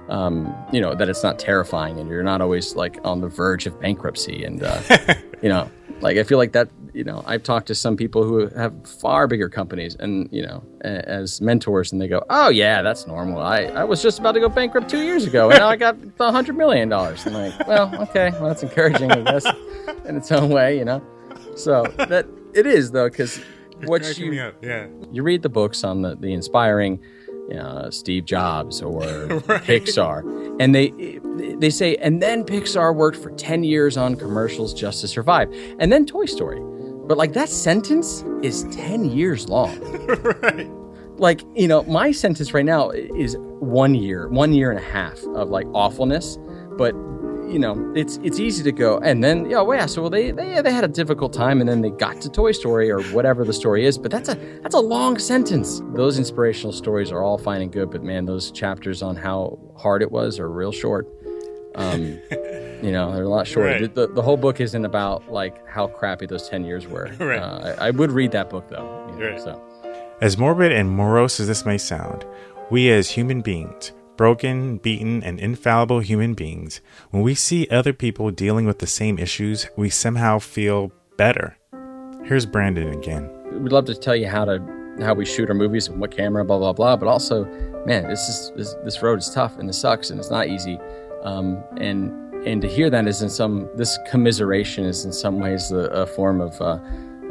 um, 0.08 0.54
you 0.72 0.80
know 0.80 0.94
that 0.94 1.08
it's 1.08 1.22
not 1.22 1.38
terrifying 1.38 1.98
and 1.98 2.08
you're 2.08 2.22
not 2.22 2.40
always 2.40 2.76
like 2.76 2.98
on 3.04 3.20
the 3.20 3.28
verge 3.28 3.66
of 3.66 3.80
bankruptcy 3.80 4.44
and 4.44 4.62
uh, 4.62 4.80
you 5.42 5.48
know 5.48 5.70
like 6.00 6.16
i 6.16 6.22
feel 6.22 6.38
like 6.38 6.52
that 6.52 6.68
you 6.96 7.04
know 7.04 7.22
i've 7.26 7.42
talked 7.42 7.66
to 7.66 7.74
some 7.74 7.96
people 7.96 8.24
who 8.24 8.48
have 8.48 8.72
far 8.86 9.26
bigger 9.26 9.48
companies 9.48 9.96
and 9.96 10.28
you 10.32 10.42
know 10.42 10.64
as 10.80 11.40
mentors 11.40 11.92
and 11.92 12.00
they 12.00 12.08
go 12.08 12.24
oh 12.30 12.48
yeah 12.48 12.80
that's 12.80 13.06
normal. 13.06 13.38
I, 13.38 13.64
I 13.64 13.84
was 13.84 14.02
just 14.02 14.18
about 14.18 14.32
to 14.32 14.40
go 14.40 14.48
bankrupt 14.48 14.88
two 14.88 15.02
years 15.02 15.26
ago 15.26 15.50
and 15.50 15.58
now 15.58 15.68
i 15.68 15.76
got 15.76 15.96
a 16.18 16.32
hundred 16.32 16.56
million 16.56 16.88
dollars. 16.88 17.26
I'm 17.26 17.34
like 17.34 17.68
well 17.68 17.94
okay 18.02 18.30
well 18.32 18.48
that's 18.48 18.62
encouraging 18.62 19.12
i 19.12 19.20
guess 19.20 19.44
in 20.06 20.16
its 20.16 20.32
own 20.32 20.50
way 20.50 20.78
you 20.78 20.84
know? 20.84 21.02
So 21.54 21.84
that 21.98 22.26
it 22.54 22.66
is 22.66 22.90
though 22.90 23.08
because 23.08 23.40
what 23.84 24.18
you 24.18 24.32
yeah. 24.62 24.86
you 25.12 25.22
read 25.22 25.42
the 25.42 25.50
books 25.50 25.84
on 25.84 26.02
the, 26.02 26.16
the 26.16 26.32
inspiring 26.32 27.00
you 27.48 27.54
know, 27.54 27.88
Steve 27.90 28.24
Jobs 28.24 28.82
or 28.82 29.00
Pixar, 29.62 30.56
and 30.60 30.74
they 30.74 30.90
they 31.58 31.70
say, 31.70 31.94
and 31.96 32.20
then 32.20 32.44
Pixar 32.44 32.94
worked 32.94 33.18
for 33.18 33.30
ten 33.32 33.62
years 33.62 33.96
on 33.96 34.16
commercials 34.16 34.74
just 34.74 35.00
to 35.02 35.08
survive, 35.08 35.54
and 35.78 35.92
then 35.92 36.06
Toy 36.06 36.24
Story. 36.24 36.60
But 37.06 37.16
like 37.18 37.32
that 37.34 37.48
sentence 37.48 38.24
is 38.42 38.64
ten 38.70 39.04
years 39.04 39.48
long. 39.48 39.78
right. 40.42 40.68
like 41.18 41.42
you 41.54 41.68
know, 41.68 41.82
my 41.84 42.10
sentence 42.12 42.52
right 42.52 42.64
now 42.64 42.90
is 42.90 43.36
one 43.60 43.94
year, 43.94 44.28
one 44.28 44.52
year 44.52 44.70
and 44.70 44.78
a 44.78 44.82
half 44.82 45.22
of 45.34 45.48
like 45.48 45.66
awfulness. 45.72 46.38
But 46.76 46.94
you 47.48 47.60
know, 47.60 47.92
it's 47.94 48.18
it's 48.24 48.40
easy 48.40 48.62
to 48.64 48.72
go 48.72 48.98
and 48.98 49.22
then 49.22 49.48
yeah, 49.48 49.60
well, 49.60 49.78
yeah. 49.78 49.86
So 49.86 50.02
well, 50.02 50.10
they 50.10 50.32
they 50.32 50.60
they 50.60 50.72
had 50.72 50.84
a 50.84 50.88
difficult 50.88 51.32
time 51.32 51.60
and 51.60 51.68
then 51.68 51.80
they 51.80 51.90
got 51.90 52.20
to 52.22 52.28
Toy 52.28 52.52
Story 52.52 52.90
or 52.90 53.00
whatever 53.12 53.44
the 53.44 53.52
story 53.52 53.86
is. 53.86 53.96
But 53.98 54.10
that's 54.10 54.28
a 54.28 54.34
that's 54.62 54.74
a 54.74 54.80
long 54.80 55.18
sentence. 55.18 55.80
Those 55.94 56.18
inspirational 56.18 56.72
stories 56.72 57.12
are 57.12 57.22
all 57.22 57.38
fine 57.38 57.62
and 57.62 57.72
good, 57.72 57.90
but 57.90 58.02
man, 58.02 58.26
those 58.26 58.50
chapters 58.50 59.02
on 59.02 59.16
how 59.16 59.58
hard 59.76 60.02
it 60.02 60.10
was 60.10 60.40
are 60.40 60.50
real 60.50 60.72
short. 60.72 61.06
Um, 61.76 62.20
you 62.82 62.92
know, 62.92 63.12
they're 63.12 63.24
a 63.24 63.28
lot 63.28 63.46
shorter. 63.46 63.70
Right. 63.70 63.94
The, 63.94 64.06
the, 64.06 64.14
the 64.14 64.22
whole 64.22 64.36
book 64.36 64.60
isn't 64.60 64.84
about 64.84 65.30
like 65.30 65.66
how 65.68 65.86
crappy 65.86 66.26
those 66.26 66.48
ten 66.48 66.64
years 66.64 66.86
were. 66.86 67.10
Right. 67.18 67.38
Uh, 67.40 67.76
I, 67.78 67.88
I 67.88 67.90
would 67.90 68.10
read 68.12 68.32
that 68.32 68.50
book 68.50 68.68
though. 68.68 69.06
you 69.12 69.18
know, 69.20 69.30
Right. 69.30 69.40
So. 69.40 69.62
As 70.20 70.38
morbid 70.38 70.72
and 70.72 70.90
morose 70.90 71.40
as 71.40 71.46
this 71.46 71.66
may 71.66 71.76
sound, 71.78 72.24
we 72.70 72.90
as 72.90 73.10
human 73.10 73.42
beings, 73.42 73.92
broken, 74.16 74.78
beaten, 74.78 75.22
and 75.22 75.38
infallible 75.38 76.00
human 76.00 76.32
beings, 76.34 76.80
when 77.10 77.22
we 77.22 77.34
see 77.34 77.68
other 77.70 77.92
people 77.92 78.30
dealing 78.30 78.64
with 78.66 78.78
the 78.78 78.86
same 78.86 79.18
issues, 79.18 79.68
we 79.76 79.90
somehow 79.90 80.38
feel 80.38 80.90
better. 81.18 81.56
Here's 82.24 82.46
Brandon 82.46 82.92
again. 82.94 83.30
we'd 83.62 83.72
love 83.72 83.84
to 83.86 83.94
tell 83.94 84.16
you 84.16 84.26
how 84.28 84.44
to 84.46 84.58
how 85.00 85.12
we 85.12 85.26
shoot 85.26 85.48
our 85.50 85.54
movies 85.54 85.88
and 85.88 86.00
what 86.00 86.10
camera, 86.10 86.44
blah 86.44 86.58
blah 86.58 86.72
blah. 86.72 86.96
But 86.96 87.08
also, 87.08 87.44
man, 87.86 88.08
this 88.08 88.28
is 88.28 88.52
this, 88.56 88.74
this 88.84 89.02
road 89.02 89.18
is 89.18 89.28
tough 89.30 89.58
and 89.58 89.68
this 89.68 89.78
sucks 89.78 90.08
and 90.10 90.18
it's 90.18 90.30
not 90.30 90.48
easy. 90.48 90.78
Um, 91.22 91.62
and 91.78 92.25
and 92.46 92.62
to 92.62 92.68
hear 92.68 92.88
that 92.88 93.06
is 93.06 93.22
in 93.22 93.28
some 93.28 93.68
this 93.74 93.98
commiseration 94.08 94.84
is 94.84 95.04
in 95.04 95.12
some 95.12 95.38
ways 95.40 95.70
a, 95.72 95.78
a 95.88 96.06
form 96.06 96.40
of 96.40 96.58
uh, 96.60 96.64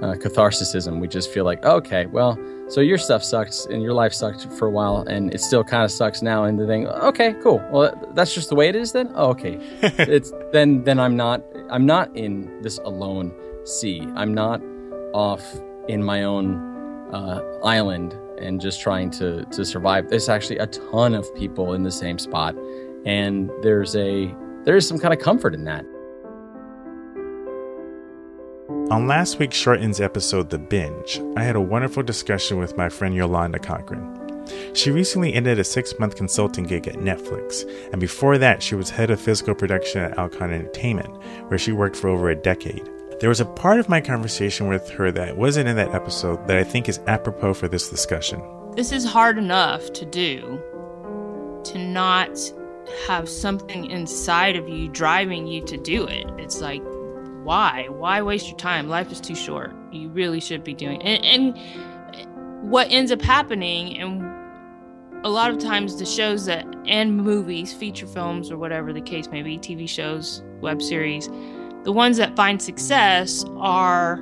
uh, 0.02 0.14
catharsism. 0.16 1.00
We 1.00 1.08
just 1.08 1.32
feel 1.32 1.46
like 1.46 1.64
okay, 1.66 2.06
well, 2.06 2.38
so 2.68 2.82
your 2.82 2.98
stuff 2.98 3.24
sucks 3.24 3.66
and 3.66 3.82
your 3.82 3.94
life 3.94 4.14
sucked 4.14 4.52
for 4.54 4.68
a 4.68 4.72
while 4.72 5.06
and 5.08 5.34
it 5.34 5.40
still 5.40 5.64
kind 5.64 5.84
of 5.84 5.92
sucks 5.92 6.22
now. 6.22 6.44
And 6.44 6.60
the 6.60 6.68
thing, 6.68 6.88
okay, 6.88 7.34
cool. 7.42 7.66
Well, 7.72 7.94
that's 8.14 8.34
just 8.34 8.50
the 8.50 8.56
way 8.56 8.68
it 8.68 8.76
is 8.76 8.92
then. 8.92 9.12
Oh, 9.16 9.30
okay, 9.30 9.58
it's 9.82 10.34
then 10.52 10.84
then 10.84 11.00
I'm 11.00 11.16
not 11.16 11.42
I'm 11.70 11.86
not 11.86 12.16
in 12.16 12.62
this 12.62 12.78
alone 12.80 13.34
sea. 13.64 14.06
I'm 14.16 14.34
not 14.34 14.62
off 15.14 15.44
in 15.88 16.04
my 16.04 16.24
own 16.24 17.14
uh, 17.14 17.42
island 17.64 18.14
and 18.38 18.60
just 18.60 18.82
trying 18.82 19.12
to 19.12 19.46
to 19.46 19.64
survive. 19.64 20.10
There's 20.10 20.28
actually 20.28 20.58
a 20.58 20.68
ton 20.68 21.16
of 21.16 21.34
people 21.36 21.74
in 21.74 21.84
the 21.84 21.92
same 21.92 22.20
spot, 22.20 22.54
and 23.06 23.50
there's 23.62 23.96
a 23.96 24.36
there 24.66 24.76
is 24.76 24.88
some 24.88 25.00
kind 25.00 25.14
of 25.14 25.20
comfort 25.20 25.54
in 25.54 25.64
that. 25.66 25.86
On 28.92 29.08
last 29.08 29.40
week's 29.40 29.56
Short 29.56 29.80
Ends 29.82 30.00
episode, 30.02 30.50
The 30.50 30.60
Binge, 30.60 31.22
I 31.36 31.44
had 31.44 31.56
a 31.56 31.62
wonderful 31.62 32.04
discussion 32.04 32.58
with 32.58 32.78
my 32.78 32.90
friend 32.90 33.16
Yolanda 33.16 33.60
Cochran. 33.60 34.22
She 34.74 34.92
recently 34.92 35.34
ended 35.34 35.58
a 35.58 35.64
six 35.64 35.98
month 35.98 36.16
consulting 36.16 36.66
gig 36.66 36.88
at 36.88 36.96
Netflix, 36.96 37.68
and 37.92 38.00
before 38.00 38.38
that, 38.38 38.62
she 38.62 38.76
was 38.76 38.90
head 38.90 39.10
of 39.10 39.20
physical 39.20 39.56
production 39.56 40.02
at 40.02 40.18
Alcon 40.18 40.52
Entertainment, 40.52 41.18
where 41.48 41.58
she 41.58 41.72
worked 41.72 41.96
for 41.96 42.10
over 42.10 42.30
a 42.30 42.36
decade. 42.36 42.88
There 43.20 43.30
was 43.30 43.40
a 43.40 43.46
part 43.46 43.80
of 43.80 43.90
my 43.90 44.02
conversation 44.02 44.68
with 44.68 44.88
her 44.90 45.12
that 45.14 45.38
wasn't 45.38 45.70
in 45.70 45.78
that 45.78 45.96
episode 45.96 46.48
that 46.48 46.58
I 46.58 46.64
think 46.64 46.88
is 46.88 47.00
apropos 47.08 47.56
for 47.56 47.68
this 47.68 47.90
discussion. 47.90 48.42
This 48.76 48.92
is 48.92 49.06
hard 49.06 49.38
enough 49.38 49.92
to 49.94 50.06
do 50.06 50.62
to 51.64 51.80
not 51.80 52.38
have 53.08 53.28
something 53.30 53.86
inside 53.86 54.56
of 54.56 54.68
you 54.70 54.88
driving 54.90 55.48
you 55.48 55.64
to 55.66 55.78
do 55.78 56.06
it. 56.06 56.26
It's 56.38 56.62
like, 56.62 56.82
why? 57.44 57.88
Why 57.90 58.22
waste 58.22 58.48
your 58.48 58.58
time? 58.58 58.88
Life 58.88 59.12
is 59.12 59.22
too 59.22 59.36
short. 59.36 59.74
You 59.92 60.10
really 60.10 60.40
should 60.40 60.64
be 60.64 60.74
doing 60.74 61.02
and, 61.02 61.24
and 61.26 62.72
what 62.72 62.88
ends 62.90 63.12
up 63.12 63.22
happening 63.22 63.98
and 63.98 64.24
a 65.24 65.30
lot 65.30 65.50
of 65.50 65.60
times 65.60 65.98
the 65.98 66.06
shows 66.06 66.46
that 66.46 66.66
and 66.86 67.18
movies, 67.18 67.74
feature 67.74 68.08
films 68.08 68.52
or 68.52 68.58
whatever 68.58 68.94
the 68.94 69.02
case 69.02 69.28
may 69.28 69.42
be, 69.42 69.58
TV 69.58 69.90
shows, 69.90 70.44
web 70.62 70.82
series, 70.82 71.30
the 71.84 71.92
ones 71.92 72.18
that 72.18 72.36
find 72.36 72.62
success 72.62 73.44
are 73.58 74.20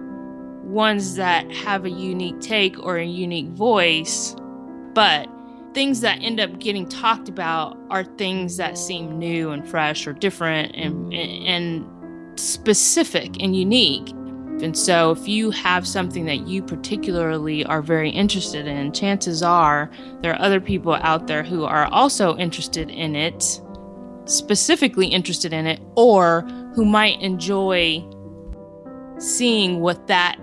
ones 0.63 1.15
that 1.15 1.49
have 1.52 1.86
a 1.86 1.89
unique 1.89 2.39
take 2.39 2.78
or 2.80 2.97
a 2.97 3.06
unique 3.06 3.49
voice, 3.49 4.36
but 4.93 5.30
things 5.74 6.02
that 6.02 6.22
end 6.22 6.40
up 6.40 6.60
getting 6.60 6.88
talked 6.88 7.30
about 7.30 7.78
are 7.90 8.04
things 8.04 8.58
that 8.58 8.78
seem 8.78 9.18
new 9.18 9.52
and 9.52 9.68
fresh 9.68 10.06
or 10.08 10.14
different 10.14 10.76
and 10.76 11.14
and 11.14 11.86
specific 12.40 13.42
and 13.42 13.56
unique. 13.56 14.10
And 14.62 14.78
so 14.78 15.12
if 15.12 15.28
you 15.28 15.52
have 15.52 15.88
something 15.88 16.26
that 16.26 16.48
you 16.48 16.62
particularly 16.62 17.66
are 17.66 17.82
very 17.82 18.10
interested 18.10 18.68
in, 18.68 18.92
chances 18.92 19.42
are 19.42 19.90
there 20.22 20.34
are 20.34 20.42
other 20.42 20.62
people 20.62 20.94
out 21.02 21.28
there 21.28 21.44
who 21.44 21.66
are 21.66 21.86
also 21.88 22.38
interested 22.38 22.90
in 22.90 23.16
it, 23.16 23.62
specifically 24.26 25.08
interested 25.08 25.54
in 25.54 25.66
it, 25.66 25.82
or 25.96 26.42
who 26.76 26.86
might 26.86 27.20
enjoy 27.22 28.04
seeing 29.18 29.80
what 29.80 30.08
that 30.08 30.38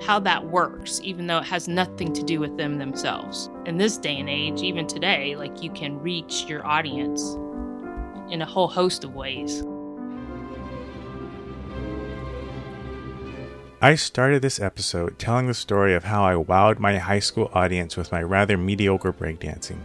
how 0.00 0.18
that 0.20 0.46
works, 0.46 1.00
even 1.04 1.26
though 1.26 1.38
it 1.38 1.44
has 1.44 1.68
nothing 1.68 2.12
to 2.12 2.22
do 2.22 2.40
with 2.40 2.56
them 2.56 2.78
themselves. 2.78 3.50
In 3.66 3.76
this 3.76 3.96
day 3.96 4.18
and 4.18 4.28
age, 4.28 4.62
even 4.62 4.86
today, 4.86 5.36
like 5.36 5.62
you 5.62 5.70
can 5.70 6.00
reach 6.00 6.44
your 6.46 6.66
audience 6.66 7.36
in 8.30 8.40
a 8.42 8.46
whole 8.46 8.68
host 8.68 9.04
of 9.04 9.14
ways. 9.14 9.62
I 13.82 13.94
started 13.94 14.42
this 14.42 14.60
episode 14.60 15.18
telling 15.18 15.46
the 15.46 15.54
story 15.54 15.94
of 15.94 16.04
how 16.04 16.22
I 16.22 16.34
wowed 16.34 16.78
my 16.78 16.98
high 16.98 17.18
school 17.18 17.50
audience 17.54 17.96
with 17.96 18.12
my 18.12 18.22
rather 18.22 18.58
mediocre 18.58 19.12
breakdancing. 19.12 19.78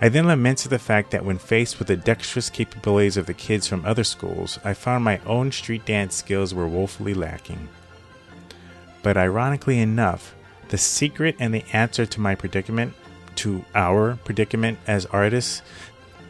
I 0.00 0.08
then 0.08 0.26
lamented 0.26 0.70
the 0.70 0.78
fact 0.78 1.10
that 1.12 1.24
when 1.24 1.38
faced 1.38 1.78
with 1.78 1.88
the 1.88 1.96
dexterous 1.96 2.50
capabilities 2.50 3.16
of 3.16 3.26
the 3.26 3.34
kids 3.34 3.66
from 3.66 3.84
other 3.84 4.04
schools, 4.04 4.58
I 4.64 4.74
found 4.74 5.04
my 5.04 5.20
own 5.26 5.52
street 5.52 5.84
dance 5.84 6.14
skills 6.14 6.54
were 6.54 6.66
woefully 6.66 7.14
lacking. 7.14 7.68
But 9.02 9.16
ironically 9.16 9.78
enough, 9.78 10.34
the 10.68 10.78
secret 10.78 11.36
and 11.38 11.52
the 11.52 11.64
answer 11.72 12.06
to 12.06 12.20
my 12.20 12.34
predicament, 12.34 12.94
to 13.36 13.64
our 13.74 14.18
predicament 14.24 14.78
as 14.86 15.06
artists, 15.06 15.62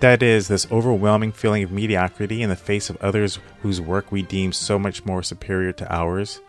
that 0.01 0.23
is, 0.23 0.49
this 0.49 0.67
overwhelming 0.73 1.31
feeling 1.31 1.63
of 1.63 1.71
mediocrity 1.71 2.43
in 2.43 2.49
the 2.49 2.57
face 2.57 2.91
of 2.91 2.97
others 2.97 3.39
whose 3.63 3.81
work 3.81 4.11
we 4.11 4.23
deem 4.23 4.53
so 4.53 4.79
much 4.79 5.05
more 5.05 5.23
superior 5.23 5.73
to 5.73 5.95
ours, 5.95 6.41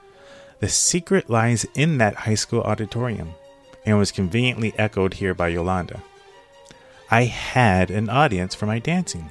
the 0.59 0.69
secret 0.69 1.29
lies 1.29 1.65
in 1.75 1.99
that 1.99 2.15
high 2.15 2.35
school 2.35 2.61
auditorium 2.61 3.35
and 3.85 3.97
was 3.97 4.11
conveniently 4.11 4.73
echoed 4.77 5.15
here 5.15 5.33
by 5.33 5.49
Yolanda. 5.49 6.01
I 7.11 7.25
had 7.25 7.91
an 7.91 8.09
audience 8.09 8.55
for 8.55 8.65
my 8.65 8.79
dancing, 8.79 9.29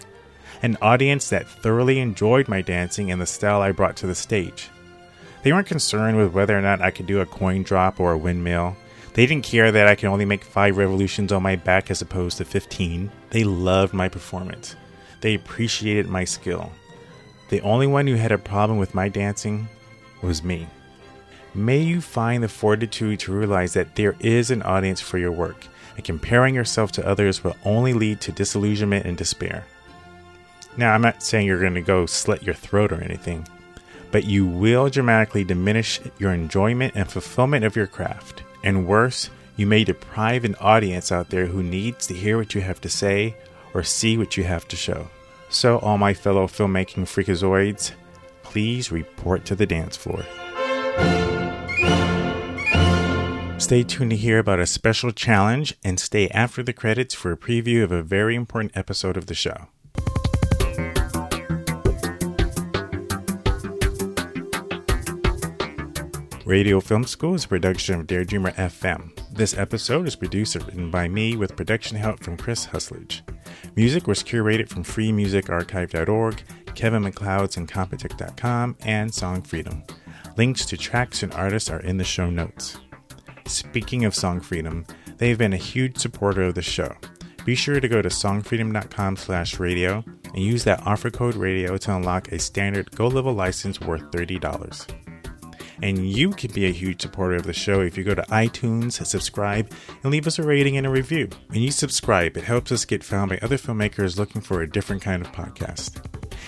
an 0.63 0.77
audience 0.81 1.29
that 1.31 1.49
thoroughly 1.49 1.99
enjoyed 1.99 2.47
my 2.47 2.61
dancing 2.61 3.11
and 3.11 3.21
the 3.21 3.27
style 3.27 3.61
I 3.61 3.73
brought 3.73 3.97
to 3.97 4.07
the 4.07 4.15
stage. 4.15 4.71
They 5.43 5.53
weren't 5.53 5.67
concerned 5.67 6.17
with 6.17 6.33
whether 6.33 6.57
or 6.57 6.63
not 6.63 6.81
I 6.81 6.91
could 6.91 7.07
do 7.07 7.21
a 7.21 7.27
coin 7.27 7.63
drop 7.63 7.99
or 7.99 8.13
a 8.13 8.19
windmill. 8.19 8.77
They 9.15 9.27
didn't 9.27 9.45
care 9.45 9.73
that 9.73 9.89
I 9.89 9.95
could 9.95 10.09
only 10.09 10.25
make 10.25 10.45
five 10.45 10.77
revolutions 10.77 11.33
on 11.33 11.43
my 11.43 11.57
back 11.57 11.91
as 11.91 12.01
opposed 12.01 12.39
to 12.39 12.45
15. 12.45 13.11
They 13.31 13.45
loved 13.45 13.93
my 13.93 14.09
performance. 14.09 14.77
They 15.21 15.35
appreciated 15.35 16.07
my 16.09 16.25
skill. 16.25 16.73
The 17.51 17.61
only 17.61 17.87
one 17.87 18.07
who 18.07 18.15
had 18.15 18.33
a 18.33 18.39
problem 18.39 18.79
with 18.79 18.95
my 18.95 19.09
dancing 19.09 19.69
was 20.23 20.43
me. 20.43 20.69
May 21.55 21.83
you 21.83 22.01
find 22.01 22.43
the 22.43 22.49
fortitude 22.49 23.21
to 23.21 23.33
realize 23.33 23.75
that 23.75 23.97
there 23.97 24.17
is 24.21 24.51
an 24.51 24.63
audience 24.63 25.03
for 25.03 25.19
your 25.19 25.33
work, 25.33 25.67
and 25.97 26.05
comparing 26.05 26.55
yourself 26.55 26.93
to 26.93 27.07
others 27.07 27.45
will 27.45 27.57
only 27.65 27.93
lead 27.93 28.23
to 28.23 28.33
disillusionment 28.33 29.05
and 29.05 29.19
despair. 29.19 29.67
Now, 30.79 30.95
I'm 30.95 31.03
not 31.03 31.23
saying 31.23 31.47
you're 31.47 31.61
going 31.61 31.75
to 31.75 31.83
go 31.83 32.07
slit 32.07 32.43
your 32.43 32.55
throat 32.55 32.91
or 32.91 33.03
anything, 33.03 33.47
but 34.13 34.25
you 34.25 34.47
will 34.47 34.89
dramatically 34.89 35.43
diminish 35.43 35.99
your 36.19 36.33
enjoyment 36.33 36.93
and 36.95 37.11
fulfillment 37.11 37.65
of 37.65 37.75
your 37.75 37.89
craft. 37.89 38.45
And 38.63 38.87
worse, 38.87 39.31
you 39.57 39.67
may 39.67 39.83
deprive 39.83 40.45
an 40.45 40.55
audience 40.61 41.11
out 41.11 41.31
there 41.31 41.47
who 41.47 41.63
needs 41.63 42.07
to 42.07 42.15
hear 42.15 42.37
what 42.39 42.55
you 42.55 42.61
have 42.61 42.81
to 42.83 42.89
say 42.89 43.35
or 43.75 43.83
see 43.83 44.17
what 44.17 44.37
you 44.37 44.45
have 44.45 44.69
to 44.69 44.77
show. 44.77 45.09
So, 45.49 45.79
all 45.79 45.99
my 45.99 46.15
fellow 46.15 46.47
filmmaking 46.47 47.05
freakazoids, 47.05 47.93
please 48.43 48.93
report 48.93 49.45
to 49.47 49.55
the 49.55 49.67
dance 49.67 49.97
floor. 49.97 50.25
Stay 53.59 53.83
tuned 53.83 54.11
to 54.11 54.17
hear 54.17 54.39
about 54.39 54.59
a 54.59 54.67
special 54.67 55.13
challenge 55.13 55.75
and 55.85 56.01
stay 56.01 56.29
after 56.29 56.63
the 56.63 56.73
credits 56.73 57.15
for 57.15 57.33
a 57.33 57.37
preview 57.37 57.83
of 57.83 57.93
a 57.93 58.03
very 58.03 58.35
important 58.35 58.77
episode 58.77 59.17
of 59.17 59.27
the 59.27 59.35
show. 59.35 59.69
Radio 66.45 66.81
Film 66.81 67.05
School 67.05 67.35
is 67.35 67.45
a 67.45 67.49
production 67.49 68.01
of 68.01 68.07
Daredreamer 68.07 68.55
FM. 68.55 69.17
This 69.33 69.57
episode 69.57 70.07
is 70.07 70.17
produced 70.17 70.57
and 70.57 70.67
written 70.67 70.91
by 70.91 71.09
me 71.09 71.37
with 71.37 71.57
production 71.57 71.97
help 71.97 72.23
from 72.23 72.37
Chris 72.37 72.67
Husledge. 72.67 73.23
Music 73.77 74.07
was 74.07 74.23
curated 74.23 74.69
from 74.69 74.85
freemusicarchive.org, 74.85 76.43
Kevin 76.75 77.03
MacLeod's 77.03 77.57
Incompetech.com, 77.57 78.77
and 78.81 79.15
Song 79.15 79.43
Freedom. 79.43 79.85
Links 80.37 80.67
to 80.67 80.77
tracks 80.77 81.23
and 81.23 81.33
artists 81.35 81.71
are 81.71 81.81
in 81.81 81.97
the 81.97 82.05
show 82.05 82.29
notes. 82.29 82.79
Speaking 83.47 84.05
of 84.05 84.15
Song 84.15 84.41
Freedom, 84.41 84.85
They've 85.23 85.39
been 85.39 85.53
a 85.53 85.57
huge 85.57 85.99
supporter 85.99 86.43
of 86.43 86.57
the 86.57 86.63
show. 86.63 86.97
Be 87.45 87.55
sure 87.55 87.79
to 87.79 87.87
go 87.87 88.03
to 88.03 88.09
songfreedom.com 88.09 89.17
slash 89.17 89.61
radio 89.61 90.03
and 90.25 90.39
use 90.39 90.65
that 90.65 90.85
offer 90.85 91.11
code 91.11 91.37
radio 91.37 91.77
to 91.77 91.95
unlock 91.95 92.33
a 92.33 92.41
standard 92.41 92.91
Go 92.97 93.07
Level 93.07 93.33
license 93.33 93.81
worth 93.81 94.03
$30. 94.11 95.02
And 95.83 96.09
you 96.09 96.31
can 96.31 96.53
be 96.53 96.67
a 96.67 96.73
huge 96.73 97.03
supporter 97.03 97.35
of 97.35 97.43
the 97.43 97.53
show 97.53 97.81
if 97.81 97.99
you 97.99 98.05
go 98.05 98.15
to 98.15 98.23
iTunes, 98.23 99.05
subscribe, 99.05 99.71
and 100.03 100.13
leave 100.13 100.29
us 100.29 100.39
a 100.39 100.43
rating 100.45 100.77
and 100.77 100.87
a 100.87 100.91
review. 100.91 101.29
When 101.49 101.61
you 101.61 101.73
subscribe, 101.73 102.37
it 102.37 102.45
helps 102.45 102.71
us 102.71 102.85
get 102.85 103.03
found 103.03 103.31
by 103.31 103.39
other 103.43 103.59
filmmakers 103.59 104.17
looking 104.17 104.41
for 104.41 104.63
a 104.63 104.71
different 104.71 105.03
kind 105.03 105.21
of 105.21 105.33
podcast. 105.33 106.01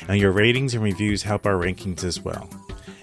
And 0.08 0.20
your 0.20 0.30
ratings 0.30 0.74
and 0.74 0.84
reviews 0.84 1.24
help 1.24 1.46
our 1.46 1.54
rankings 1.54 2.04
as 2.04 2.20
well. 2.20 2.48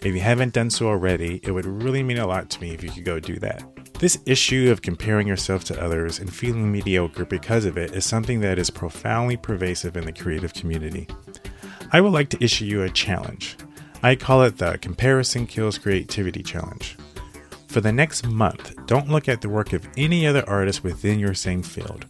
If 0.02 0.16
you 0.16 0.22
haven't 0.22 0.54
done 0.54 0.70
so 0.70 0.88
already, 0.88 1.42
it 1.44 1.52
would 1.52 1.66
really 1.66 2.02
mean 2.02 2.18
a 2.18 2.26
lot 2.26 2.50
to 2.52 2.62
me 2.62 2.72
if 2.72 2.82
you 2.82 2.90
could 2.92 3.06
go 3.06 3.20
do 3.20 3.38
that. 3.40 3.64
This 4.00 4.18
issue 4.26 4.72
of 4.72 4.82
comparing 4.82 5.28
yourself 5.28 5.64
to 5.66 5.80
others 5.80 6.18
and 6.18 6.34
feeling 6.34 6.72
mediocre 6.72 7.26
because 7.26 7.66
of 7.66 7.78
it 7.78 7.92
is 7.94 8.06
something 8.06 8.40
that 8.40 8.58
is 8.58 8.72
profoundly 8.72 9.38
pervasive 9.38 9.96
in 9.96 10.06
the 10.06 10.14
creative 10.14 10.54
community. 10.54 11.08
I 11.92 12.02
would 12.02 12.14
like 12.14 12.30
to 12.30 12.44
issue 12.44 12.66
you 12.66 12.82
a 12.84 12.90
challenge. 12.90 13.58
I 14.04 14.16
call 14.16 14.42
it 14.42 14.58
the 14.58 14.80
Comparison 14.80 15.46
Kills 15.46 15.78
Creativity 15.78 16.42
Challenge. 16.42 16.98
For 17.68 17.82
the 17.82 17.92
next 17.92 18.28
month, 18.28 18.74
don't 18.88 19.10
look 19.10 19.30
at 19.30 19.42
the 19.42 19.50
work 19.50 19.74
of 19.74 19.88
any 19.96 20.26
other 20.26 20.44
artist 20.50 20.84
within 20.84 21.20
your 21.20 21.36
same 21.36 21.62
field. 21.62 22.08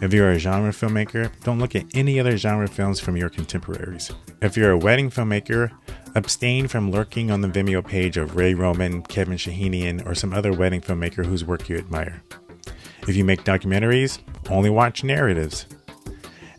If 0.00 0.12
you're 0.12 0.32
a 0.32 0.40
genre 0.40 0.72
filmmaker, 0.72 1.30
don't 1.44 1.60
look 1.60 1.76
at 1.76 1.86
any 1.94 2.18
other 2.18 2.36
genre 2.36 2.66
films 2.66 2.98
from 2.98 3.16
your 3.16 3.28
contemporaries. 3.28 4.10
If 4.42 4.56
you're 4.56 4.72
a 4.72 4.78
wedding 4.78 5.08
filmmaker, 5.08 5.70
abstain 6.16 6.66
from 6.66 6.90
lurking 6.90 7.30
on 7.30 7.42
the 7.42 7.48
Vimeo 7.48 7.86
page 7.86 8.16
of 8.16 8.34
Ray 8.34 8.54
Roman, 8.54 9.02
Kevin 9.02 9.36
Shahinian, 9.36 10.04
or 10.04 10.16
some 10.16 10.34
other 10.34 10.52
wedding 10.52 10.80
filmmaker 10.80 11.24
whose 11.24 11.44
work 11.44 11.68
you 11.68 11.76
admire. 11.76 12.24
If 13.06 13.14
you 13.14 13.24
make 13.24 13.44
documentaries, 13.44 14.18
only 14.50 14.68
watch 14.68 15.04
narratives. 15.04 15.66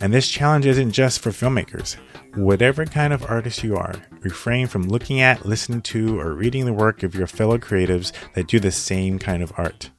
And 0.02 0.14
this 0.14 0.30
challenge 0.30 0.66
isn't 0.66 0.92
just 0.92 1.20
for 1.20 1.30
filmmakers. 1.30 1.96
Whatever 2.36 2.86
kind 2.86 3.14
of 3.14 3.26
artist 3.30 3.64
you 3.64 3.78
are, 3.78 3.94
refrain 4.22 4.66
from 4.68 4.88
looking 4.88 5.22
at, 5.22 5.46
listening 5.46 5.82
to, 5.84 6.20
or 6.20 6.34
reading 6.34 6.66
the 6.66 6.74
work 6.74 7.04
of 7.04 7.14
your 7.14 7.28
fellow 7.28 7.58
creatives 7.58 8.12
that 8.34 8.48
do 8.48 8.60
the 8.60 8.72
same 8.72 9.20
kind 9.20 9.44
of 9.44 9.54
art. 9.58 9.92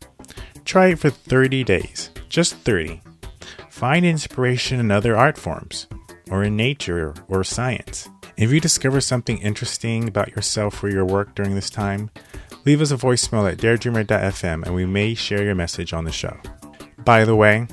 Try 0.65 0.89
it 0.89 0.99
for 0.99 1.11
30 1.11 1.63
days, 1.65 2.11
just 2.29 2.55
30. 2.57 3.01
Find 3.71 4.05
inspiration 4.05 4.81
in 4.81 4.91
other 4.91 5.17
art 5.17 5.39
forms, 5.39 5.87
or 6.31 6.43
in 6.43 6.57
nature 6.57 7.15
or 7.29 7.45
science. 7.45 8.09
If 8.37 8.51
you 8.51 8.61
discover 8.61 9.01
something 9.01 9.39
interesting 9.39 10.09
about 10.09 10.35
yourself 10.35 10.83
or 10.83 10.89
your 10.89 11.05
work 11.05 11.35
during 11.35 11.55
this 11.55 11.71
time, 11.71 12.11
leave 12.65 12.81
us 12.81 12.91
a 12.91 12.97
voicemail 12.97 13.51
at 13.51 13.59
daredreamer.fm 13.59 14.65
and 14.65 14.75
we 14.75 14.87
may 14.87 15.15
share 15.15 15.45
your 15.45 15.55
message 15.55 15.93
on 15.93 16.05
the 16.05 16.13
show. 16.13 16.37
By 16.99 17.25
the 17.25 17.37
way, 17.37 17.67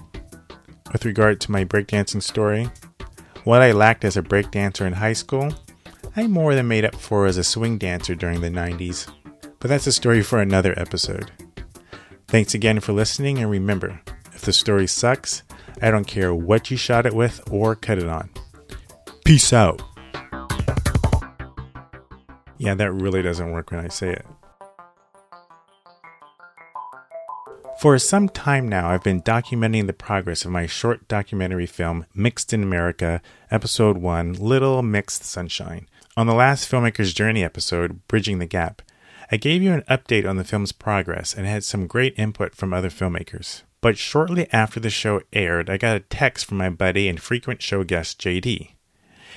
with 0.92 1.06
regard 1.06 1.40
to 1.42 1.52
my 1.52 1.66
breakdancing 1.66 2.24
story, 2.24 2.70
what 3.44 3.62
I 3.62 3.72
lacked 3.72 4.06
as 4.06 4.18
a 4.18 4.22
breakdancer 4.22 4.86
in 4.86 4.94
high 4.94 5.14
school, 5.14 5.54
I 6.16 6.28
more 6.28 6.56
than 6.56 6.68
made 6.68 6.86
up 6.86 6.96
for 6.96 7.26
as 7.26 7.38
a 7.38 7.44
swing 7.44 7.78
dancer 7.78 8.16
during 8.16 8.42
the 8.42 8.50
90s. 8.50 9.12
But 9.60 9.70
that's 9.70 9.88
a 9.88 9.92
story 9.92 10.24
for 10.24 10.40
another 10.40 10.74
episode. 10.78 11.32
Thanks 12.28 12.54
again 12.54 12.80
for 12.80 12.94
listening, 12.94 13.40
and 13.40 13.50
remember 13.50 14.02
if 14.34 14.42
the 14.42 14.54
story 14.54 14.88
sucks, 14.88 15.44
I 15.82 15.92
don't 15.92 16.06
care 16.06 16.34
what 16.34 16.72
you 16.72 16.78
shot 16.78 17.06
it 17.06 17.14
with 17.14 17.42
or 17.52 17.76
cut 17.76 17.98
it 17.98 18.08
on. 18.08 18.30
Peace 19.26 19.52
out. 19.54 19.82
Yeah, 22.58 22.76
that 22.76 22.92
really 22.92 23.22
doesn't 23.22 23.52
work 23.52 23.72
when 23.72 23.80
I 23.80 23.88
say 23.88 24.12
it. 24.12 24.26
For 27.80 27.98
some 27.98 28.28
time 28.28 28.68
now, 28.68 28.90
I've 28.90 29.04
been 29.04 29.22
documenting 29.22 29.88
the 29.88 29.94
progress 29.94 30.44
of 30.44 30.52
my 30.52 30.66
short 30.66 31.08
documentary 31.08 31.66
film, 31.66 32.06
Mixed 32.14 32.52
in 32.52 32.62
America, 32.62 33.22
Episode 33.50 34.00
1 34.00 34.34
Little 34.34 34.84
Mixed 34.84 35.24
Sunshine. 35.24 35.88
On 36.18 36.28
the 36.28 36.34
last 36.34 36.70
Filmmaker's 36.70 37.14
Journey 37.14 37.42
episode, 37.42 38.06
Bridging 38.10 38.40
the 38.40 38.46
Gap, 38.46 38.82
I 39.32 39.38
gave 39.38 39.64
you 39.64 39.72
an 39.72 39.84
update 39.84 40.28
on 40.28 40.36
the 40.36 40.44
film's 40.44 40.74
progress 40.74 41.34
and 41.34 41.48
had 41.48 41.64
some 41.64 41.88
great 41.88 42.20
input 42.20 42.54
from 42.54 42.74
other 42.74 42.90
filmmakers. 42.90 43.62
But 43.80 43.98
shortly 43.98 44.50
after 44.52 44.82
the 44.82 44.90
show 44.90 45.22
aired, 45.32 45.70
I 45.70 45.78
got 45.78 45.96
a 45.96 46.02
text 46.02 46.48
from 46.48 46.58
my 46.58 46.70
buddy 46.70 47.08
and 47.08 47.18
frequent 47.18 47.62
show 47.62 47.86
guest, 47.86 48.20
JD. 48.20 48.72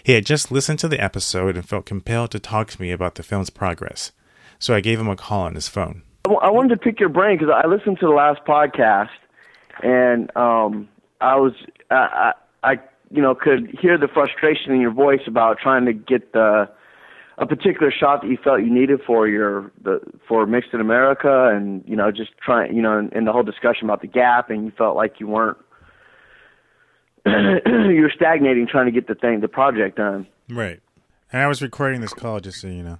He 0.03 0.13
had 0.15 0.27
just 0.27 0.51
listened 0.51 0.81
to 0.81 0.89
the 0.89 1.01
episode 1.01 1.55
and 1.55 1.69
felt 1.69 1.87
compelled 1.87 2.33
to 2.33 2.41
talk 2.41 2.71
to 2.71 2.83
me 2.83 2.91
about 2.91 3.15
the 3.15 3.23
film's 3.23 3.51
progress, 3.51 4.11
so 4.59 4.75
I 4.75 4.81
gave 4.81 4.99
him 4.99 5.09
a 5.09 5.15
call 5.15 5.43
on 5.43 5.55
his 5.55 5.69
phone. 5.69 6.03
I 6.25 6.51
wanted 6.51 6.71
to 6.71 6.77
pick 6.77 7.01
your 7.01 7.09
brain 7.09 7.39
because 7.39 7.53
I 7.53 7.67
listened 7.67 7.99
to 8.01 8.07
the 8.07 8.13
last 8.13 8.41
podcast, 8.47 9.09
and 9.83 10.35
um, 10.37 10.89
I 11.21 11.37
was 11.37 11.53
I, 11.91 12.33
I, 12.63 12.73
I 12.73 12.73
you 13.11 13.21
know 13.23 13.35
could 13.35 13.77
hear 13.81 13.99
the 13.99 14.09
frustration 14.09 14.73
in 14.73 14.81
your 14.81 14.93
voice 14.93 15.23
about 15.27 15.59
trying 15.59 15.85
to 15.87 15.93
get 15.93 16.33
the 16.33 16.71
a 17.39 17.47
particular 17.47 17.91
shot 17.91 18.23
that 18.23 18.29
you 18.29 18.39
felt 18.43 18.61
you 18.61 18.73
needed 18.73 19.01
for 19.07 19.27
your 19.27 19.73
the 19.83 20.01
for 20.29 20.47
mixed 20.47 20.73
in 20.73 20.81
America, 20.81 21.49
and 21.53 21.83
you 21.87 21.97
know 21.97 22.13
just 22.13 22.31
trying 22.45 22.75
you 22.75 22.83
know 22.83 22.99
in, 22.99 23.09
in 23.11 23.25
the 23.25 23.33
whole 23.33 23.43
discussion 23.43 23.85
about 23.85 24.01
the 24.01 24.07
gap, 24.07 24.49
and 24.49 24.65
you 24.65 24.73
felt 24.77 24.97
like 24.97 25.19
you 25.19 25.27
weren't 25.27 25.59
you 27.27 28.03
were 28.03 28.13
stagnating 28.15 28.67
trying 28.67 28.87
to 28.87 28.93
get 28.93 29.09
the 29.09 29.15
thing 29.15 29.41
the 29.41 29.49
project 29.49 29.97
done. 29.97 30.27
Right. 30.49 30.81
And 31.33 31.43
I 31.43 31.47
was 31.47 31.63
recording 31.63 32.01
this 32.01 32.13
call 32.13 32.41
just 32.41 32.61
so 32.61 32.69
you 32.69 32.83
know. 32.83 32.99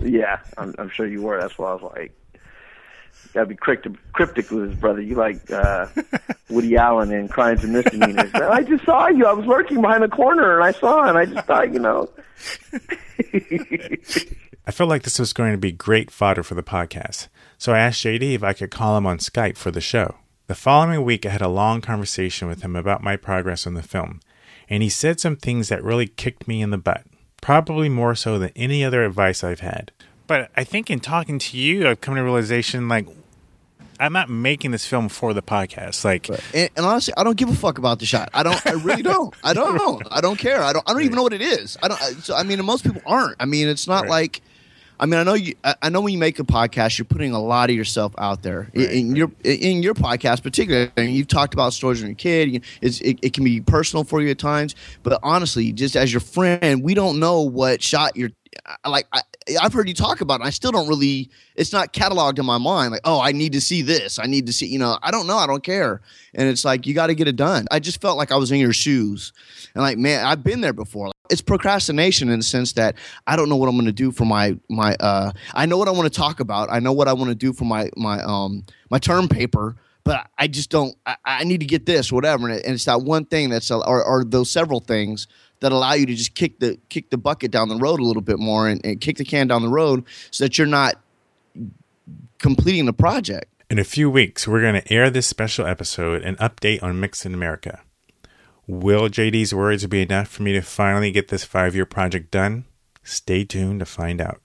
Yeah, 0.00 0.40
I'm, 0.58 0.74
I'm 0.78 0.90
sure 0.90 1.06
you 1.06 1.22
were. 1.22 1.40
That's 1.40 1.58
why 1.58 1.70
I 1.70 1.74
was 1.74 1.92
like, 1.94 2.12
gotta 3.32 3.46
be 3.46 3.56
cryptic, 3.56 3.92
cryptic 4.12 4.50
with 4.50 4.70
his 4.70 4.78
brother. 4.78 5.00
You 5.00 5.14
like 5.16 5.50
uh, 5.50 5.86
Woody 6.50 6.76
Allen 6.76 7.12
and 7.12 7.30
Crimes 7.30 7.64
and 7.64 7.72
Misdemeanors. 7.72 8.34
I 8.34 8.62
just 8.62 8.84
saw 8.84 9.08
you. 9.08 9.26
I 9.26 9.32
was 9.32 9.46
lurking 9.46 9.80
behind 9.80 10.02
the 10.02 10.08
corner 10.08 10.56
and 10.56 10.64
I 10.64 10.72
saw, 10.78 11.04
and 11.08 11.18
I 11.18 11.26
just 11.26 11.46
thought, 11.46 11.72
you 11.72 11.78
know. 11.78 12.10
I 14.64 14.70
felt 14.70 14.90
like 14.90 15.02
this 15.02 15.18
was 15.18 15.32
going 15.32 15.52
to 15.52 15.58
be 15.58 15.72
great 15.72 16.10
fodder 16.10 16.42
for 16.42 16.54
the 16.54 16.62
podcast, 16.62 17.28
so 17.58 17.72
I 17.72 17.80
asked 17.80 18.04
JD 18.04 18.34
if 18.34 18.44
I 18.44 18.52
could 18.52 18.70
call 18.70 18.96
him 18.96 19.06
on 19.06 19.18
Skype 19.18 19.56
for 19.56 19.70
the 19.72 19.80
show. 19.80 20.16
The 20.46 20.54
following 20.54 21.02
week, 21.04 21.26
I 21.26 21.30
had 21.30 21.42
a 21.42 21.48
long 21.48 21.80
conversation 21.80 22.46
with 22.46 22.62
him 22.62 22.76
about 22.76 23.02
my 23.02 23.16
progress 23.16 23.66
on 23.66 23.74
the 23.74 23.82
film, 23.82 24.20
and 24.68 24.82
he 24.82 24.88
said 24.88 25.18
some 25.18 25.36
things 25.36 25.68
that 25.68 25.82
really 25.82 26.06
kicked 26.06 26.46
me 26.46 26.62
in 26.62 26.70
the 26.70 26.78
butt, 26.78 27.04
probably 27.42 27.90
more 27.90 28.14
so 28.14 28.38
than 28.38 28.50
any 28.56 28.82
other 28.82 29.04
advice 29.04 29.44
I've 29.44 29.60
had. 29.60 29.92
But 30.26 30.50
I 30.56 30.64
think 30.64 30.88
in 30.90 31.00
talking 31.00 31.38
to 31.38 31.58
you, 31.58 31.86
I've 31.86 32.00
come 32.00 32.14
to 32.14 32.20
a 32.22 32.24
realization 32.24 32.88
like, 32.88 33.06
I'm 34.00 34.12
not 34.14 34.30
making 34.30 34.70
this 34.70 34.86
film 34.86 35.08
for 35.10 35.34
the 35.34 35.42
podcast. 35.42 36.04
Like, 36.04 36.28
And, 36.54 36.70
and 36.76 36.86
honestly, 36.86 37.12
I 37.16 37.22
don't 37.22 37.36
give 37.36 37.50
a 37.50 37.54
fuck 37.54 37.76
about 37.78 37.98
the 37.98 38.06
shot. 38.06 38.30
I 38.32 38.42
don't. 38.42 38.66
I 38.66 38.72
really 38.72 39.02
don't. 39.02 39.32
I 39.44 39.52
don't 39.60 39.76
know. 39.76 40.00
I 40.10 40.20
don't 40.20 40.38
care. 40.38 40.60
I 40.62 40.72
don't. 40.72 40.88
I 40.88 40.92
don't 40.94 41.02
even 41.02 41.14
know 41.14 41.22
what 41.22 41.32
it 41.34 41.42
is. 41.42 41.76
I 41.82 41.88
don't. 41.88 42.00
I- 42.02 42.12
So 42.14 42.34
I 42.34 42.42
mean, 42.42 42.64
most 42.64 42.82
people 42.84 43.02
aren't. 43.06 43.36
I 43.38 43.44
mean, 43.44 43.68
it's 43.68 43.86
not 43.86 44.08
like. 44.08 44.40
I 45.02 45.06
mean, 45.06 45.18
I 45.18 45.24
know 45.24 45.34
you. 45.34 45.54
I 45.82 45.88
know 45.88 46.00
when 46.00 46.12
you 46.12 46.18
make 46.18 46.38
a 46.38 46.44
podcast, 46.44 46.96
you're 46.96 47.04
putting 47.04 47.32
a 47.32 47.40
lot 47.42 47.70
of 47.70 47.74
yourself 47.76 48.14
out 48.18 48.42
there. 48.44 48.70
right, 48.72 48.88
In- 48.88 49.08
in 49.10 49.16
your 49.16 49.32
in 49.42 49.82
your 49.82 49.94
podcast, 49.94 50.44
particularly, 50.44 50.92
I 50.96 51.00
mean, 51.06 51.14
you've 51.16 51.26
talked 51.26 51.54
about 51.54 51.72
stories 51.72 52.00
when 52.00 52.10
you're 52.10 52.12
a 52.12 52.16
kid. 52.16 52.52
You- 52.52 52.60
It's, 52.80 53.00
it, 53.00 53.18
it 53.20 53.32
can 53.32 53.42
be 53.42 53.60
personal 53.60 54.04
for 54.04 54.22
you 54.22 54.30
at 54.30 54.38
times, 54.38 54.76
but 55.02 55.18
honestly, 55.24 55.72
just 55.72 55.96
as 55.96 56.12
your 56.12 56.20
friend, 56.20 56.84
we 56.84 56.94
don't 56.94 57.18
know 57.18 57.40
what 57.40 57.82
shot 57.82 58.16
you're. 58.16 58.30
Like 58.86 59.06
I, 59.12 59.22
I've 59.60 59.72
heard 59.72 59.88
you 59.88 59.94
talk 59.94 60.20
about, 60.20 60.34
it, 60.34 60.42
and 60.42 60.46
I 60.46 60.50
still 60.50 60.70
don't 60.70 60.86
really. 60.86 61.30
It's 61.56 61.72
not 61.72 61.92
cataloged 61.92 62.38
in 62.38 62.46
my 62.46 62.58
mind. 62.58 62.92
Like, 62.92 63.00
oh, 63.04 63.20
I 63.20 63.32
need 63.32 63.54
to 63.54 63.60
see 63.60 63.82
this. 63.82 64.20
I 64.20 64.26
need 64.26 64.46
to 64.46 64.52
see. 64.52 64.66
You 64.66 64.78
know, 64.78 64.98
I 65.02 65.10
don't 65.10 65.26
know. 65.26 65.36
I 65.38 65.46
don't 65.48 65.64
care. 65.64 66.00
And 66.34 66.48
it's 66.48 66.64
like 66.64 66.86
you 66.86 66.94
got 66.94 67.08
to 67.08 67.14
get 67.14 67.26
it 67.26 67.34
done. 67.36 67.66
I 67.72 67.80
just 67.80 68.00
felt 68.00 68.18
like 68.18 68.30
I 68.30 68.36
was 68.36 68.52
in 68.52 68.60
your 68.60 68.72
shoes, 68.74 69.32
and 69.74 69.82
like, 69.82 69.98
man, 69.98 70.24
I've 70.24 70.44
been 70.44 70.60
there 70.60 70.72
before. 70.74 71.11
It's 71.32 71.40
procrastination 71.40 72.28
in 72.28 72.38
the 72.38 72.44
sense 72.44 72.74
that 72.74 72.94
I 73.26 73.34
don't 73.36 73.48
know 73.48 73.56
what 73.56 73.68
I'm 73.68 73.74
going 73.74 73.86
to 73.86 73.92
do 73.92 74.12
for 74.12 74.24
my 74.24 74.56
my. 74.68 74.94
uh 75.00 75.32
I 75.54 75.66
know 75.66 75.78
what 75.78 75.88
I 75.88 75.90
want 75.90 76.12
to 76.12 76.16
talk 76.16 76.40
about. 76.40 76.70
I 76.70 76.78
know 76.78 76.92
what 76.92 77.08
I 77.08 77.14
want 77.14 77.30
to 77.30 77.34
do 77.34 77.52
for 77.52 77.64
my 77.64 77.90
my 77.96 78.22
um 78.22 78.64
my 78.90 78.98
term 78.98 79.28
paper. 79.28 79.76
But 80.04 80.28
I 80.36 80.48
just 80.48 80.68
don't. 80.68 80.96
I, 81.06 81.16
I 81.24 81.44
need 81.44 81.60
to 81.60 81.66
get 81.66 81.86
this, 81.86 82.10
whatever, 82.10 82.48
and, 82.48 82.58
it, 82.58 82.64
and 82.64 82.74
it's 82.74 82.86
that 82.86 83.02
one 83.02 83.24
thing 83.24 83.50
that's, 83.50 83.70
or, 83.70 84.02
or 84.02 84.24
those 84.24 84.50
several 84.50 84.80
things 84.80 85.28
that 85.60 85.70
allow 85.70 85.92
you 85.92 86.06
to 86.06 86.14
just 86.16 86.34
kick 86.34 86.58
the 86.58 86.76
kick 86.88 87.10
the 87.10 87.16
bucket 87.16 87.52
down 87.52 87.68
the 87.68 87.76
road 87.76 88.00
a 88.00 88.02
little 88.02 88.20
bit 88.20 88.40
more 88.40 88.68
and, 88.68 88.84
and 88.84 89.00
kick 89.00 89.16
the 89.16 89.24
can 89.24 89.46
down 89.46 89.62
the 89.62 89.68
road 89.68 90.04
so 90.32 90.42
that 90.44 90.58
you're 90.58 90.66
not 90.66 90.96
completing 92.38 92.86
the 92.86 92.92
project. 92.92 93.46
In 93.70 93.78
a 93.78 93.84
few 93.84 94.10
weeks, 94.10 94.46
we're 94.46 94.60
going 94.60 94.74
to 94.74 94.92
air 94.92 95.08
this 95.08 95.26
special 95.28 95.66
episode 95.66 96.22
and 96.22 96.36
update 96.38 96.82
on 96.82 97.00
Mixed 97.00 97.24
in 97.24 97.32
America. 97.32 97.80
Will 98.66 99.08
JD's 99.08 99.54
words 99.54 99.86
be 99.86 100.02
enough 100.02 100.28
for 100.28 100.42
me 100.42 100.52
to 100.52 100.60
finally 100.60 101.10
get 101.10 101.28
this 101.28 101.44
five 101.44 101.74
year 101.74 101.86
project 101.86 102.30
done? 102.30 102.66
Stay 103.02 103.44
tuned 103.44 103.80
to 103.80 103.86
find 103.86 104.20
out. 104.20 104.42